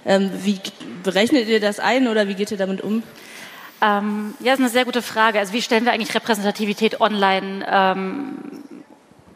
Ähm, 0.07 0.31
wie 0.44 0.61
berechnet 1.03 1.48
ihr 1.48 1.59
das 1.59 1.81
ein 1.81 2.07
oder 2.07 2.29
wie 2.29 2.35
geht 2.35 2.53
ihr 2.53 2.57
damit 2.57 2.81
um? 2.81 3.03
Ähm, 3.83 4.35
ja, 4.38 4.53
das 4.53 4.55
ist 4.55 4.61
eine 4.61 4.68
sehr 4.68 4.85
gute 4.85 5.03
Frage. 5.03 5.40
Also 5.40 5.53
wie 5.53 5.62
stellen 5.62 5.85
wir 5.85 5.92
eigentlich 5.92 6.14
Repräsentativität 6.14 7.01
online 7.01 7.66
ähm, 7.68 8.38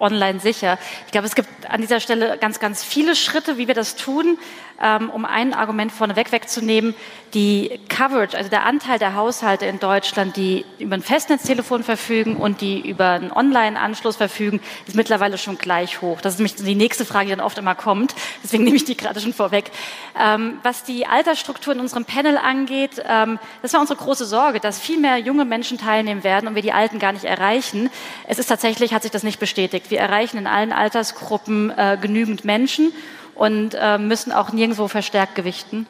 online 0.03 0.41
sicher. 0.41 0.79
Ich 1.07 1.13
glaube, 1.13 1.27
es 1.27 1.35
gibt 1.35 1.49
an 1.69 1.81
dieser 1.81 2.01
Stelle 2.01 2.37
ganz, 2.39 2.61
ganz 2.61 2.85
viele 2.85 3.17
Schritte, 3.17 3.57
wie 3.57 3.69
wir 3.69 3.75
das 3.75 3.97
tun. 3.97 4.39
Ähm, 4.85 5.11
um 5.11 5.25
ein 5.25 5.55
Argument 5.55 5.93
vorneweg 5.93 6.33
wegzunehmen, 6.33 6.97
die 7.35 7.79
Coverage, 7.89 8.37
also 8.37 8.51
der 8.51 8.65
Anteil 8.65 8.99
der 8.99 9.15
Haushalte 9.15 9.65
in 9.67 9.79
Deutschland, 9.79 10.37
die 10.37 10.65
über 10.81 10.97
ein 10.97 11.03
Festnetztelefon 11.03 11.85
verfügen 11.85 12.37
und 12.37 12.61
die 12.61 12.81
über 12.89 13.11
einen 13.11 13.31
Online-Anschluss 13.31 14.17
verfügen, 14.17 14.61
ist 14.89 14.97
mittlerweile 14.97 15.39
schon 15.39 15.57
gleich 15.57 16.03
hoch. 16.03 16.21
Das 16.21 16.35
ist 16.35 16.39
nämlich 16.41 16.57
die 16.57 16.75
nächste 16.75 17.05
Frage, 17.05 17.27
die 17.27 17.37
dann 17.37 17.45
oft 17.45 17.59
immer 17.59 17.77
kommt. 17.77 18.17
Deswegen 18.43 18.65
nehme 18.65 18.75
ich 18.75 18.85
die 18.85 18.97
gerade 18.97 19.21
schon 19.21 19.33
vorweg. 19.33 19.71
Ähm, 20.19 20.59
was 20.65 20.83
die 20.83 21.07
Altersstruktur 21.07 21.75
in 21.75 21.81
unserem 21.81 22.05
Panel 22.05 22.37
angeht, 22.37 23.03
ähm, 23.09 23.39
das 23.63 23.75
war 23.75 23.81
unsere 23.81 24.01
große 24.01 24.25
Sorge, 24.25 24.59
dass 24.59 24.81
viel 24.81 24.99
mehr 24.99 25.17
junge 25.19 25.45
Menschen 25.45 25.79
teilnehmen 25.79 26.25
werden 26.25 26.49
und 26.49 26.57
wir 26.57 26.63
die 26.63 26.73
Alten 26.73 26.99
gar 26.99 27.13
nicht 27.13 27.25
erreichen. 27.25 27.89
Es 28.27 28.41
ist 28.41 28.47
tatsächlich, 28.47 28.93
hat 28.93 29.03
sich 29.03 29.13
das 29.13 29.23
nicht 29.23 29.39
bestätigt. 29.39 29.92
Wir 29.93 30.01
erreichen 30.01 30.39
in 30.39 30.47
allen 30.47 30.73
Altersgruppen 30.73 31.69
äh, 31.69 31.99
genügend 32.01 32.47
Menschen 32.47 32.95
und 33.35 33.77
äh, 33.79 33.99
müssen 33.99 34.33
auch 34.33 34.51
nirgendwo 34.51 34.89
verstärkt 34.89 35.35
gewichten. 35.35 35.87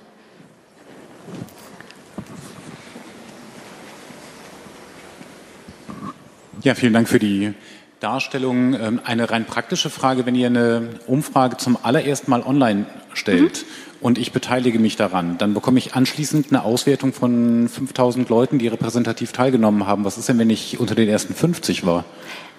Ja, 6.65 6.75
vielen 6.75 6.93
Dank 6.93 7.09
für 7.09 7.21
die 7.21 7.55
Darstellung. 8.01 8.75
Ähm, 8.75 9.01
eine 9.05 9.31
rein 9.31 9.45
praktische 9.45 9.89
Frage, 9.89 10.27
wenn 10.27 10.35
ihr 10.35 10.49
eine 10.49 10.89
Umfrage 11.07 11.57
zum 11.57 11.79
allerersten 11.81 12.29
Mal 12.29 12.43
online 12.43 12.87
stellt 13.13 13.59
mhm. 13.59 13.99
und 14.01 14.19
ich 14.19 14.33
beteilige 14.33 14.81
mich 14.81 14.97
daran, 14.97 15.39
dann 15.39 15.55
bekomme 15.55 15.79
ich 15.79 15.95
anschließend 15.95 16.49
eine 16.51 16.65
Auswertung 16.65 17.13
von 17.13 17.69
5000 17.69 18.29
Leuten, 18.29 18.59
die 18.59 18.67
repräsentativ 18.67 19.31
teilgenommen 19.31 19.87
haben. 19.87 20.05
Was 20.05 20.19
ist 20.19 20.29
denn, 20.29 20.41
wenn 20.41 20.51
ich 20.51 20.81
unter 20.81 20.97
den 20.97 21.09
ersten 21.09 21.37
50 21.37 21.87
war? 21.87 22.05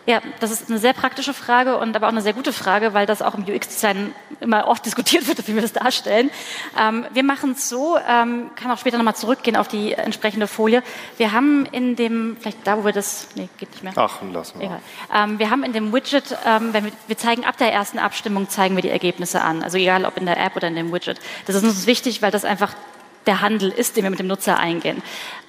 Ja, 0.05 0.21
das 0.41 0.51
ist 0.51 0.69
eine 0.69 0.79
sehr 0.79 0.91
praktische 0.91 1.33
Frage 1.33 1.77
und 1.77 1.95
aber 1.95 2.07
auch 2.07 2.11
eine 2.11 2.21
sehr 2.21 2.33
gute 2.33 2.51
Frage, 2.51 2.93
weil 2.93 3.05
das 3.05 3.21
auch 3.21 3.35
im 3.35 3.43
UX-Design 3.43 4.13
immer 4.41 4.67
oft 4.67 4.85
diskutiert 4.85 5.27
wird, 5.27 5.47
wie 5.47 5.55
wir 5.55 5.61
das 5.61 5.71
darstellen. 5.71 6.29
Ähm, 6.77 7.05
wir 7.13 7.23
machen 7.23 7.51
es 7.51 7.69
so, 7.69 7.97
ähm, 7.97 8.51
kann 8.55 8.69
auch 8.71 8.77
später 8.77 8.97
nochmal 8.97 9.15
zurückgehen 9.15 9.55
auf 9.55 9.69
die 9.69 9.93
entsprechende 9.93 10.47
Folie. 10.47 10.83
Wir 11.17 11.31
haben 11.31 11.65
in 11.71 11.95
dem, 11.95 12.35
vielleicht 12.39 12.67
da, 12.67 12.77
wo 12.77 12.85
wir 12.85 12.91
das, 12.91 13.27
nee, 13.35 13.47
geht 13.57 13.71
nicht 13.71 13.83
mehr. 13.83 13.93
Ach, 13.95 14.21
lassen 14.33 14.59
wir. 14.59 14.65
Egal. 14.65 14.79
Ähm, 15.13 15.39
wir 15.39 15.49
haben 15.49 15.63
in 15.63 15.71
dem 15.71 15.93
Widget, 15.93 16.37
ähm, 16.45 16.73
wenn 16.73 16.83
wir, 16.83 16.91
wir 17.07 17.17
zeigen 17.17 17.45
ab 17.45 17.57
der 17.57 17.71
ersten 17.71 17.97
Abstimmung, 17.97 18.49
zeigen 18.49 18.75
wir 18.75 18.81
die 18.81 18.89
Ergebnisse 18.89 19.41
an. 19.41 19.63
Also 19.63 19.77
egal, 19.77 20.03
ob 20.03 20.17
in 20.17 20.25
der 20.25 20.37
App 20.37 20.57
oder 20.57 20.67
in 20.67 20.75
dem 20.75 20.91
Widget. 20.91 21.19
Das 21.45 21.55
ist 21.55 21.63
uns 21.63 21.87
wichtig, 21.87 22.21
weil 22.21 22.31
das 22.31 22.43
einfach 22.43 22.73
der 23.25 23.39
Handel 23.39 23.69
ist, 23.69 23.95
den 23.95 24.03
wir 24.03 24.09
mit 24.09 24.19
dem 24.19 24.27
Nutzer 24.27 24.59
eingehen. 24.59 25.01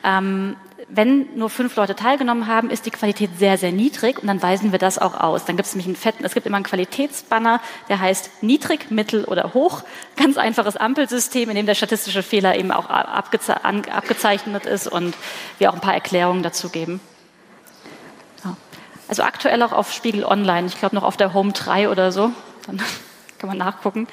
Ähm, 0.04 0.56
wenn 0.88 1.36
nur 1.36 1.50
fünf 1.50 1.76
Leute 1.76 1.94
teilgenommen 1.94 2.46
haben, 2.46 2.70
ist 2.70 2.86
die 2.86 2.90
Qualität 2.90 3.30
sehr, 3.38 3.58
sehr 3.58 3.72
niedrig 3.72 4.18
und 4.18 4.28
dann 4.28 4.42
weisen 4.42 4.72
wir 4.72 4.78
das 4.78 4.98
auch 4.98 5.18
aus. 5.20 5.44
Dann 5.44 5.56
gibt 5.56 5.66
es 5.66 5.74
nämlich 5.74 5.86
einen 5.86 5.96
fetten, 5.96 6.24
es 6.24 6.34
gibt 6.34 6.46
immer 6.46 6.56
einen 6.56 6.64
Qualitätsbanner, 6.64 7.60
der 7.88 8.00
heißt 8.00 8.42
niedrig, 8.42 8.90
mittel 8.90 9.24
oder 9.24 9.54
hoch. 9.54 9.82
Ganz 10.16 10.36
einfaches 10.36 10.76
Ampelsystem, 10.76 11.48
in 11.50 11.56
dem 11.56 11.66
der 11.66 11.74
statistische 11.74 12.22
Fehler 12.22 12.56
eben 12.56 12.70
auch 12.70 12.88
abgeze 12.88 13.64
abgezeichnet 13.64 14.66
ist 14.66 14.86
und 14.86 15.14
wir 15.58 15.70
auch 15.70 15.74
ein 15.74 15.80
paar 15.80 15.94
Erklärungen 15.94 16.42
dazu 16.42 16.68
geben. 16.68 17.00
Ja. 18.44 18.56
Also 19.08 19.22
aktuell 19.22 19.62
auch 19.62 19.72
auf 19.72 19.92
Spiegel 19.92 20.24
Online, 20.24 20.66
ich 20.66 20.78
glaube 20.78 20.94
noch 20.94 21.04
auf 21.04 21.16
der 21.16 21.34
Home 21.34 21.52
3 21.52 21.88
oder 21.88 22.12
so. 22.12 22.30
Dann 22.66 22.78
kann 23.38 23.48
man 23.48 23.58
nachgucken. 23.58 24.06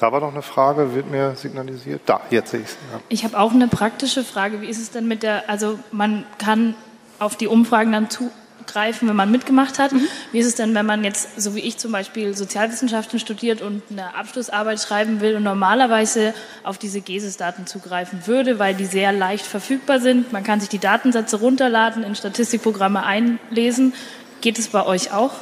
Da 0.00 0.10
war 0.12 0.20
noch 0.20 0.32
eine 0.32 0.42
Frage, 0.42 0.94
wird 0.94 1.10
mir 1.10 1.36
signalisiert. 1.36 2.00
Da, 2.06 2.22
jetzt 2.30 2.52
sehe 2.52 2.60
ich 2.60 2.66
es. 2.66 2.76
Ja. 2.90 3.00
Ich 3.10 3.24
habe 3.24 3.38
auch 3.38 3.52
eine 3.52 3.68
praktische 3.68 4.24
Frage. 4.24 4.62
Wie 4.62 4.66
ist 4.66 4.80
es 4.80 4.90
denn 4.90 5.06
mit 5.06 5.22
der, 5.22 5.48
also 5.48 5.78
man 5.92 6.24
kann 6.38 6.74
auf 7.18 7.36
die 7.36 7.46
Umfragen 7.46 7.92
dann 7.92 8.08
zugreifen, 8.08 9.06
wenn 9.08 9.16
man 9.16 9.30
mitgemacht 9.30 9.78
hat. 9.78 9.92
Mhm. 9.92 10.08
Wie 10.32 10.38
ist 10.38 10.46
es 10.46 10.54
denn, 10.54 10.74
wenn 10.74 10.86
man 10.86 11.04
jetzt, 11.04 11.38
so 11.38 11.54
wie 11.54 11.60
ich 11.60 11.76
zum 11.76 11.92
Beispiel 11.92 12.34
Sozialwissenschaften 12.34 13.18
studiert 13.18 13.60
und 13.60 13.82
eine 13.90 14.14
Abschlussarbeit 14.14 14.80
schreiben 14.80 15.20
will 15.20 15.36
und 15.36 15.42
normalerweise 15.42 16.32
auf 16.64 16.78
diese 16.78 17.02
GESIS-Daten 17.02 17.66
zugreifen 17.66 18.26
würde, 18.26 18.58
weil 18.58 18.74
die 18.74 18.86
sehr 18.86 19.12
leicht 19.12 19.44
verfügbar 19.44 20.00
sind. 20.00 20.32
Man 20.32 20.44
kann 20.44 20.60
sich 20.60 20.70
die 20.70 20.78
Datensätze 20.78 21.36
runterladen, 21.36 22.02
in 22.04 22.14
Statistikprogramme 22.14 23.04
einlesen. 23.04 23.92
Geht 24.40 24.58
es 24.58 24.68
bei 24.68 24.86
euch 24.86 25.12
auch? 25.12 25.32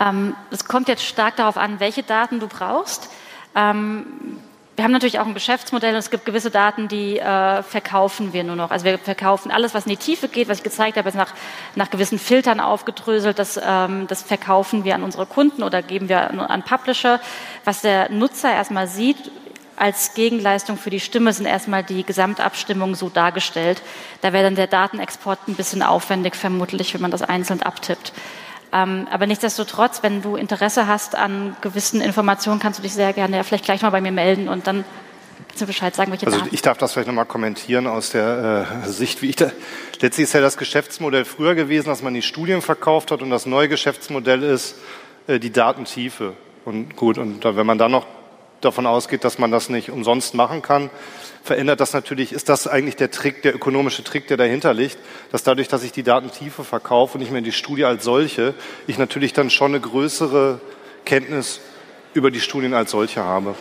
Ähm, 0.00 0.34
es 0.50 0.62
ähm, 0.62 0.68
kommt 0.68 0.88
jetzt 0.88 1.04
stark 1.04 1.36
darauf 1.36 1.58
an, 1.58 1.80
welche 1.80 2.02
Daten 2.02 2.40
du 2.40 2.48
brauchst. 2.48 3.10
Ähm, 3.54 4.06
wir 4.76 4.82
haben 4.82 4.90
natürlich 4.90 5.20
auch 5.20 5.26
ein 5.26 5.34
Geschäftsmodell 5.34 5.92
und 5.92 6.00
es 6.00 6.10
gibt 6.10 6.24
gewisse 6.24 6.50
Daten, 6.50 6.88
die 6.88 7.18
äh, 7.18 7.62
verkaufen 7.62 8.32
wir 8.32 8.42
nur 8.42 8.56
noch. 8.56 8.72
Also 8.72 8.84
wir 8.84 8.98
verkaufen 8.98 9.52
alles, 9.52 9.72
was 9.72 9.86
in 9.86 9.90
die 9.90 9.96
Tiefe 9.96 10.26
geht, 10.26 10.48
was 10.48 10.58
ich 10.58 10.64
gezeigt 10.64 10.96
habe, 10.96 11.08
ist 11.08 11.14
nach, 11.14 11.32
nach 11.76 11.90
gewissen 11.90 12.18
Filtern 12.18 12.58
aufgedröselt. 12.58 13.38
Das, 13.38 13.60
ähm, 13.64 14.06
das 14.08 14.22
verkaufen 14.22 14.84
wir 14.84 14.96
an 14.96 15.04
unsere 15.04 15.26
Kunden 15.26 15.62
oder 15.62 15.80
geben 15.80 16.08
wir 16.08 16.28
an, 16.28 16.40
an 16.40 16.62
Publisher. 16.64 17.20
Was 17.64 17.82
der 17.82 18.10
Nutzer 18.10 18.52
erstmal 18.52 18.88
sieht, 18.88 19.30
als 19.76 20.14
Gegenleistung 20.14 20.76
für 20.76 20.90
die 20.90 21.00
Stimme 21.00 21.32
sind 21.32 21.46
erstmal 21.46 21.84
die 21.84 22.04
Gesamtabstimmungen 22.04 22.96
so 22.96 23.08
dargestellt. 23.08 23.80
Da 24.22 24.32
wäre 24.32 24.44
dann 24.44 24.56
der 24.56 24.66
Datenexport 24.66 25.46
ein 25.46 25.54
bisschen 25.54 25.82
aufwendig, 25.82 26.34
vermutlich, 26.34 26.94
wenn 26.94 27.00
man 27.00 27.10
das 27.10 27.22
einzeln 27.22 27.62
abtippt. 27.62 28.12
Ähm, 28.74 29.06
aber 29.10 29.26
nichtsdestotrotz, 29.26 30.02
wenn 30.02 30.20
du 30.20 30.34
Interesse 30.34 30.88
hast 30.88 31.14
an 31.14 31.56
gewissen 31.60 32.00
Informationen, 32.00 32.58
kannst 32.58 32.80
du 32.80 32.82
dich 32.82 32.92
sehr 32.92 33.12
gerne 33.12 33.36
ja, 33.36 33.42
vielleicht 33.44 33.64
gleich 33.64 33.82
mal 33.82 33.90
bei 33.90 34.00
mir 34.00 34.10
melden 34.10 34.48
und 34.48 34.66
dann 34.66 34.84
kannst 35.48 35.62
du 35.62 35.66
Bescheid 35.66 35.94
sagen, 35.94 36.10
welche 36.10 36.26
Also 36.26 36.40
Daten. 36.40 36.50
ich 36.52 36.60
darf 36.62 36.76
das 36.78 36.92
vielleicht 36.92 37.06
nochmal 37.06 37.26
kommentieren 37.26 37.86
aus 37.86 38.10
der 38.10 38.66
äh, 38.84 38.88
Sicht, 38.88 39.22
wie 39.22 39.30
ich 39.30 39.36
da. 39.36 39.52
Letztlich 40.00 40.24
ist 40.24 40.32
ja 40.32 40.40
das 40.40 40.56
Geschäftsmodell 40.56 41.24
früher 41.24 41.54
gewesen, 41.54 41.86
dass 41.86 42.02
man 42.02 42.14
die 42.14 42.22
Studien 42.22 42.62
verkauft 42.62 43.12
hat 43.12 43.22
und 43.22 43.30
das 43.30 43.46
neue 43.46 43.68
Geschäftsmodell 43.68 44.42
ist 44.42 44.74
äh, 45.28 45.38
die 45.38 45.52
Datentiefe. 45.52 46.32
Und 46.64 46.96
gut, 46.96 47.16
und 47.18 47.44
wenn 47.44 47.66
man 47.66 47.78
dann 47.78 47.92
noch 47.92 48.06
davon 48.64 48.86
ausgeht, 48.86 49.24
dass 49.24 49.38
man 49.38 49.50
das 49.50 49.68
nicht 49.68 49.90
umsonst 49.90 50.34
machen 50.34 50.62
kann, 50.62 50.90
verändert 51.42 51.80
das 51.80 51.92
natürlich, 51.92 52.32
ist 52.32 52.48
das 52.48 52.66
eigentlich 52.66 52.96
der 52.96 53.10
Trick, 53.10 53.42
der 53.42 53.54
ökonomische 53.54 54.02
Trick, 54.02 54.26
der 54.28 54.36
dahinter 54.36 54.72
liegt, 54.72 54.98
dass 55.30 55.42
dadurch, 55.42 55.68
dass 55.68 55.82
ich 55.82 55.92
die 55.92 56.02
Datentiefe 56.02 56.64
verkaufe 56.64 57.14
und 57.14 57.20
nicht 57.20 57.32
mehr 57.32 57.42
die 57.42 57.52
Studie 57.52 57.84
als 57.84 58.04
solche, 58.04 58.54
ich 58.86 58.98
natürlich 58.98 59.32
dann 59.32 59.50
schon 59.50 59.72
eine 59.72 59.80
größere 59.80 60.60
Kenntnis 61.04 61.60
über 62.14 62.30
die 62.30 62.40
Studien 62.40 62.74
als 62.74 62.92
solche 62.92 63.22
habe. 63.22 63.54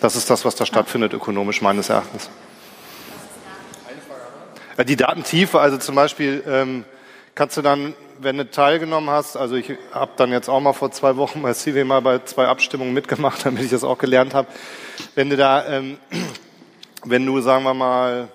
Das 0.00 0.16
ist 0.16 0.28
das, 0.28 0.44
was 0.44 0.54
da 0.56 0.66
stattfindet 0.66 1.12
ökonomisch 1.12 1.62
meines 1.62 1.88
Erachtens. 1.88 2.28
Die 4.86 4.96
Datentiefe, 4.96 5.60
also 5.60 5.78
zum 5.78 5.94
Beispiel 5.94 6.42
ähm, 6.46 6.84
kannst 7.34 7.56
du 7.56 7.62
dann, 7.62 7.94
wenn 8.22 8.38
du 8.38 8.50
teilgenommen 8.50 9.10
hast, 9.10 9.36
also 9.36 9.56
ich 9.56 9.72
habe 9.92 10.12
dann 10.16 10.30
jetzt 10.30 10.48
auch 10.48 10.60
mal 10.60 10.72
vor 10.72 10.90
zwei 10.90 11.16
Wochen 11.16 11.42
bei 11.42 11.52
CW 11.52 11.84
mal 11.84 12.00
bei 12.00 12.20
zwei 12.24 12.46
Abstimmungen 12.46 12.94
mitgemacht, 12.94 13.40
damit 13.44 13.62
ich 13.64 13.70
das 13.70 13.84
auch 13.84 13.98
gelernt 13.98 14.34
habe, 14.34 14.48
wenn 15.14 15.30
du 15.30 15.36
da 15.36 15.66
ähm, 15.66 15.98
wenn 17.04 17.26
du, 17.26 17.40
sagen 17.40 17.64
wir 17.64 17.74
mal, 17.74 18.28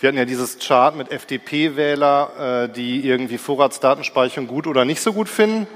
wir 0.00 0.08
hatten 0.08 0.18
ja 0.18 0.24
dieses 0.24 0.58
Chart 0.58 0.96
mit 0.96 1.12
FDP-Wähler, 1.12 2.64
äh, 2.64 2.72
die 2.72 3.06
irgendwie 3.06 3.38
Vorratsdatenspeicherung 3.38 4.48
gut 4.48 4.66
oder 4.66 4.84
nicht 4.84 5.00
so 5.00 5.12
gut 5.12 5.28
finden. 5.28 5.68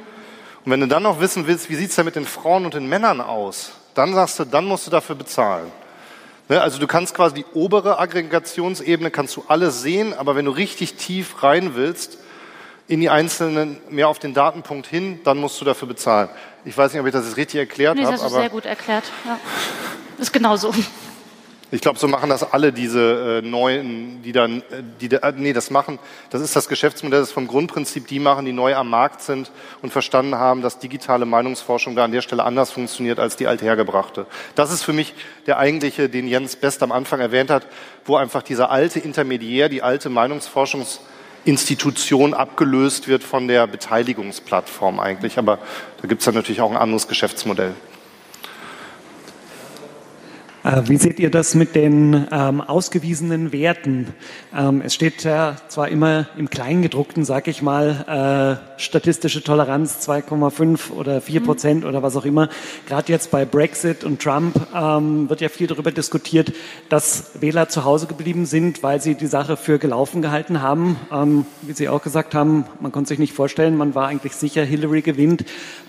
Und 0.64 0.72
wenn 0.72 0.80
du 0.80 0.88
dann 0.88 1.04
noch 1.04 1.20
wissen 1.20 1.46
willst, 1.46 1.70
wie 1.70 1.76
sieht's 1.76 1.94
denn 1.94 2.06
mit 2.06 2.16
den 2.16 2.24
Frauen 2.24 2.64
und 2.64 2.74
den 2.74 2.88
Männern 2.88 3.20
aus, 3.20 3.72
dann 3.94 4.14
sagst 4.14 4.40
du, 4.40 4.44
dann 4.44 4.64
musst 4.64 4.88
du 4.88 4.90
dafür 4.90 5.14
bezahlen. 5.14 5.70
Ne? 6.48 6.60
Also 6.60 6.80
du 6.80 6.88
kannst 6.88 7.14
quasi 7.14 7.36
die 7.36 7.44
obere 7.54 8.00
Aggregationsebene, 8.00 9.12
kannst 9.12 9.36
du 9.36 9.44
alles 9.46 9.82
sehen, 9.82 10.12
aber 10.12 10.34
wenn 10.34 10.46
du 10.46 10.50
richtig 10.50 10.94
tief 10.94 11.44
rein 11.44 11.76
willst, 11.76 12.18
in 12.88 13.00
die 13.00 13.10
einzelnen, 13.10 13.78
mehr 13.90 14.08
auf 14.08 14.18
den 14.18 14.34
Datenpunkt 14.34 14.86
hin, 14.86 15.20
dann 15.24 15.38
musst 15.38 15.60
du 15.60 15.64
dafür 15.64 15.88
bezahlen. 15.88 16.28
Ich 16.64 16.76
weiß 16.76 16.92
nicht, 16.92 17.00
ob 17.00 17.06
ich 17.06 17.12
das 17.12 17.24
jetzt 17.24 17.36
richtig 17.36 17.58
erklärt 17.58 17.96
nee, 17.96 18.04
habe. 18.04 18.12
Das 18.12 18.22
hast 18.22 18.32
du 18.32 18.38
sehr 18.38 18.48
gut 18.48 18.64
erklärt. 18.64 19.04
Ja. 19.24 19.38
Ist 20.18 20.32
genau 20.32 20.56
so. 20.56 20.72
Ich 21.72 21.80
glaube, 21.80 21.98
so 21.98 22.06
machen 22.06 22.30
das 22.30 22.52
alle 22.52 22.72
diese 22.72 23.42
äh, 23.42 23.46
neuen, 23.46 24.22
die 24.22 24.30
dann, 24.30 24.60
äh, 24.70 24.82
die, 25.00 25.10
äh, 25.12 25.32
nee, 25.36 25.52
das 25.52 25.70
machen, 25.70 25.98
das 26.30 26.40
ist 26.40 26.54
das 26.54 26.68
Geschäftsmodell, 26.68 27.18
das 27.18 27.32
vom 27.32 27.48
Grundprinzip 27.48 28.06
die 28.06 28.20
machen, 28.20 28.44
die 28.44 28.52
neu 28.52 28.76
am 28.76 28.88
Markt 28.88 29.20
sind 29.20 29.50
und 29.82 29.92
verstanden 29.92 30.36
haben, 30.36 30.62
dass 30.62 30.78
digitale 30.78 31.26
Meinungsforschung 31.26 31.96
da 31.96 32.04
an 32.04 32.12
der 32.12 32.22
Stelle 32.22 32.44
anders 32.44 32.70
funktioniert 32.70 33.18
als 33.18 33.34
die 33.34 33.48
althergebrachte. 33.48 34.26
Das 34.54 34.70
ist 34.70 34.84
für 34.84 34.92
mich 34.92 35.14
der 35.48 35.58
eigentliche, 35.58 36.08
den 36.08 36.28
Jens 36.28 36.54
Best 36.54 36.84
am 36.84 36.92
Anfang 36.92 37.18
erwähnt 37.18 37.50
hat, 37.50 37.66
wo 38.04 38.14
einfach 38.14 38.42
dieser 38.42 38.70
alte 38.70 39.00
Intermediär, 39.00 39.68
die 39.68 39.82
alte 39.82 40.08
Meinungsforschungsinstitution 41.46 42.34
abgelöst 42.34 43.06
wird 43.06 43.22
von 43.22 43.46
der 43.46 43.66
Beteiligungsplattform 43.66 44.98
eigentlich. 44.98 45.38
Aber 45.38 45.58
da 46.02 46.08
gibt 46.08 46.20
es 46.20 46.24
dann 46.24 46.34
natürlich 46.34 46.60
auch 46.60 46.70
ein 46.70 46.76
anderes 46.76 47.06
Geschäftsmodell. 47.06 47.72
Äh, 50.66 50.88
wie 50.88 50.96
seht 50.96 51.20
ihr 51.20 51.30
das 51.30 51.54
mit 51.54 51.76
den 51.76 52.26
ähm, 52.32 52.60
ausgewiesenen 52.60 53.52
Werten? 53.52 54.08
Ähm, 54.52 54.82
es 54.84 54.94
steht 54.94 55.22
ja 55.22 55.54
zwar 55.68 55.88
immer 55.90 56.26
im 56.36 56.50
Kleingedruckten, 56.50 57.24
sag 57.24 57.46
ich 57.46 57.62
mal, 57.62 58.58
äh, 58.76 58.80
statistische 58.80 59.44
Toleranz 59.44 60.08
2,5 60.08 60.90
oder 60.90 61.20
4 61.20 61.44
Prozent 61.44 61.82
mhm. 61.82 61.88
oder 61.88 62.02
was 62.02 62.16
auch 62.16 62.24
immer. 62.24 62.48
Gerade 62.88 63.12
jetzt 63.12 63.30
bei 63.30 63.44
Brexit 63.44 64.02
und 64.02 64.20
Trump 64.20 64.60
ähm, 64.74 65.28
wird 65.30 65.40
ja 65.40 65.50
viel 65.50 65.68
darüber 65.68 65.92
diskutiert, 65.92 66.52
dass 66.88 67.40
Wähler 67.40 67.68
zu 67.68 67.84
Hause 67.84 68.08
geblieben 68.08 68.44
sind, 68.44 68.82
weil 68.82 69.00
sie 69.00 69.14
die 69.14 69.28
Sache 69.28 69.56
für 69.56 69.78
gelaufen 69.78 70.20
gehalten 70.20 70.62
haben. 70.62 70.96
Ähm, 71.12 71.46
wie 71.62 71.74
Sie 71.74 71.88
auch 71.88 72.02
gesagt 72.02 72.34
haben, 72.34 72.64
man 72.80 72.90
konnte 72.90 73.10
sich 73.10 73.20
nicht 73.20 73.34
vorstellen, 73.34 73.76
man 73.76 73.94
war 73.94 74.08
eigentlich 74.08 74.32
sicher, 74.32 74.64
Hillary 74.64 75.02
gewinnt. 75.02 75.44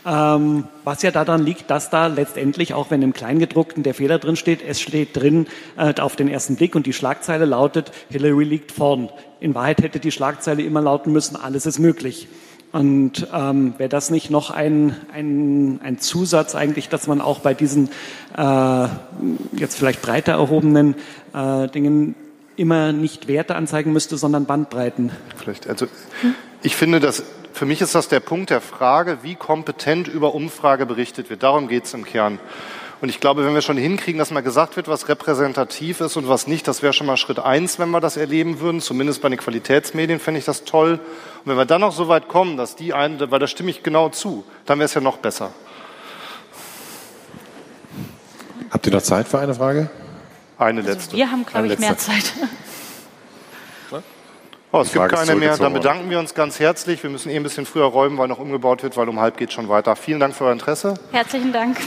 Ähm, 0.06 0.66
was 0.84 1.02
ja 1.02 1.10
daran 1.10 1.44
liegt, 1.44 1.72
dass 1.72 1.90
da 1.90 2.08
letztendlich, 2.08 2.76
auch 2.76 2.92
wenn 2.92 3.02
im 3.02 3.14
Kleingedruckten 3.14 3.82
der 3.82 3.96
Fehler 3.96 4.20
drin 4.20 4.36
steht, 4.36 4.67
es 4.68 4.82
steht 4.82 5.16
drin 5.16 5.48
äh, 5.78 6.00
auf 6.00 6.16
den 6.16 6.28
ersten 6.28 6.56
Blick 6.56 6.76
und 6.76 6.86
die 6.86 6.94
Schlagzeile 6.94 7.46
lautet, 7.46 7.92
Hillary 8.10 8.44
liegt 8.44 8.72
vorn. 8.72 9.10
In 9.40 9.56
Wahrheit 9.56 9.82
hätte 9.82 10.00
die 10.00 10.12
Schlagzeile 10.12 10.64
immer 10.64 10.82
lauten 10.82 11.12
müssen, 11.12 11.36
alles 11.36 11.66
ist 11.66 11.80
möglich. 11.80 12.28
Und 12.74 13.28
ähm, 13.34 13.74
wäre 13.78 13.90
das 13.90 14.10
nicht 14.10 14.30
noch 14.30 14.52
ein, 14.52 14.96
ein, 15.14 15.80
ein 15.82 16.00
Zusatz 16.00 16.54
eigentlich, 16.54 16.90
dass 16.90 17.08
man 17.08 17.22
auch 17.22 17.40
bei 17.40 17.54
diesen 17.54 17.90
äh, 18.38 18.88
jetzt 19.54 19.78
vielleicht 19.78 20.02
breiter 20.02 20.34
erhobenen 20.34 20.96
äh, 21.34 21.68
Dingen 21.70 22.16
immer 22.58 22.92
nicht 22.92 23.28
Werte 23.28 23.56
anzeigen 23.56 23.94
müsste, 23.94 24.18
sondern 24.18 24.46
Bandbreiten? 24.46 25.12
Vielleicht, 25.38 25.70
also 25.70 25.88
ich 26.62 26.76
finde, 26.76 27.00
dass 27.00 27.24
für 27.54 27.66
mich 27.66 27.82
ist 27.82 27.96
das 27.96 28.08
der 28.08 28.20
Punkt 28.20 28.50
der 28.50 28.62
Frage, 28.62 29.20
wie 29.24 29.36
kompetent 29.36 30.08
über 30.08 30.36
Umfrage 30.36 30.86
berichtet 30.86 31.30
wird. 31.30 31.44
Darum 31.44 31.68
geht 31.68 31.86
es 31.86 31.94
im 31.94 32.06
Kern. 32.06 32.40
Und 33.00 33.10
ich 33.10 33.20
glaube, 33.20 33.46
wenn 33.46 33.54
wir 33.54 33.62
schon 33.62 33.78
hinkriegen, 33.78 34.18
dass 34.18 34.32
mal 34.32 34.42
gesagt 34.42 34.76
wird, 34.76 34.88
was 34.88 35.08
repräsentativ 35.08 36.02
ist 36.02 36.18
und 36.18 36.28
was 36.28 36.48
nicht, 36.48 36.68
das 36.68 36.82
wäre 36.82 36.94
schon 36.94 37.06
mal 37.06 37.18
Schritt 37.18 37.38
eins, 37.40 37.78
wenn 37.78 37.90
wir 37.92 38.02
das 38.02 38.18
erleben 38.18 38.60
würden. 38.60 38.82
Zumindest 38.82 39.22
bei 39.22 39.30
den 39.30 39.38
Qualitätsmedien 39.38 40.20
fände 40.20 40.40
ich 40.40 40.46
das 40.46 40.64
toll. 40.64 40.94
Und 40.94 41.52
wenn 41.52 41.58
wir 41.58 41.66
dann 41.66 41.82
noch 41.82 41.94
so 41.94 42.08
weit 42.08 42.28
kommen, 42.28 42.58
dass 42.58 42.76
die 42.76 42.94
einen, 42.94 43.20
weil 43.30 43.40
da 43.40 43.46
stimme 43.46 43.70
ich 43.70 43.84
genau 43.84 44.10
zu, 44.10 44.44
dann 44.66 44.80
wäre 44.80 44.86
es 44.86 44.96
ja 44.96 45.02
noch 45.02 45.18
besser. 45.18 45.52
Habt 48.72 48.86
ihr 48.88 48.94
noch 48.94 49.04
Zeit 49.04 49.28
für 49.28 49.40
eine 49.40 49.54
Frage? 49.54 49.90
Eine 50.58 50.80
also 50.80 50.92
letzte. 50.92 51.16
Wir 51.16 51.32
haben, 51.32 51.46
glaube 51.46 51.68
ich, 51.68 51.80
mehr 51.80 51.98
Zeit. 51.98 52.34
Oh, 54.70 54.82
es 54.82 54.92
gibt 54.92 55.08
keine 55.10 55.36
mehr. 55.36 55.56
Dann 55.58 55.72
bedanken 55.72 56.10
wir 56.10 56.20
uns 56.20 56.34
ganz 56.34 56.60
herzlich. 56.60 57.02
Wir 57.02 57.10
müssen 57.10 57.30
eh 57.30 57.38
ein 57.38 57.44
bisschen 57.44 57.66
früher 57.66 57.86
räumen, 57.86 58.18
weil 58.18 58.28
noch 58.28 58.38
umgebaut 58.38 58.84
wird, 58.84 58.98
weil 58.98 59.08
um 59.08 59.20
halb 59.20 59.38
geht 59.38 59.54
schon 59.54 59.70
weiter. 59.70 59.96
Vielen 59.96 60.20
Dank 60.20 60.36
für 60.36 60.44
euer 60.44 60.52
Interesse. 60.52 60.96
Herzlichen 61.12 61.54
Dank. 61.54 61.78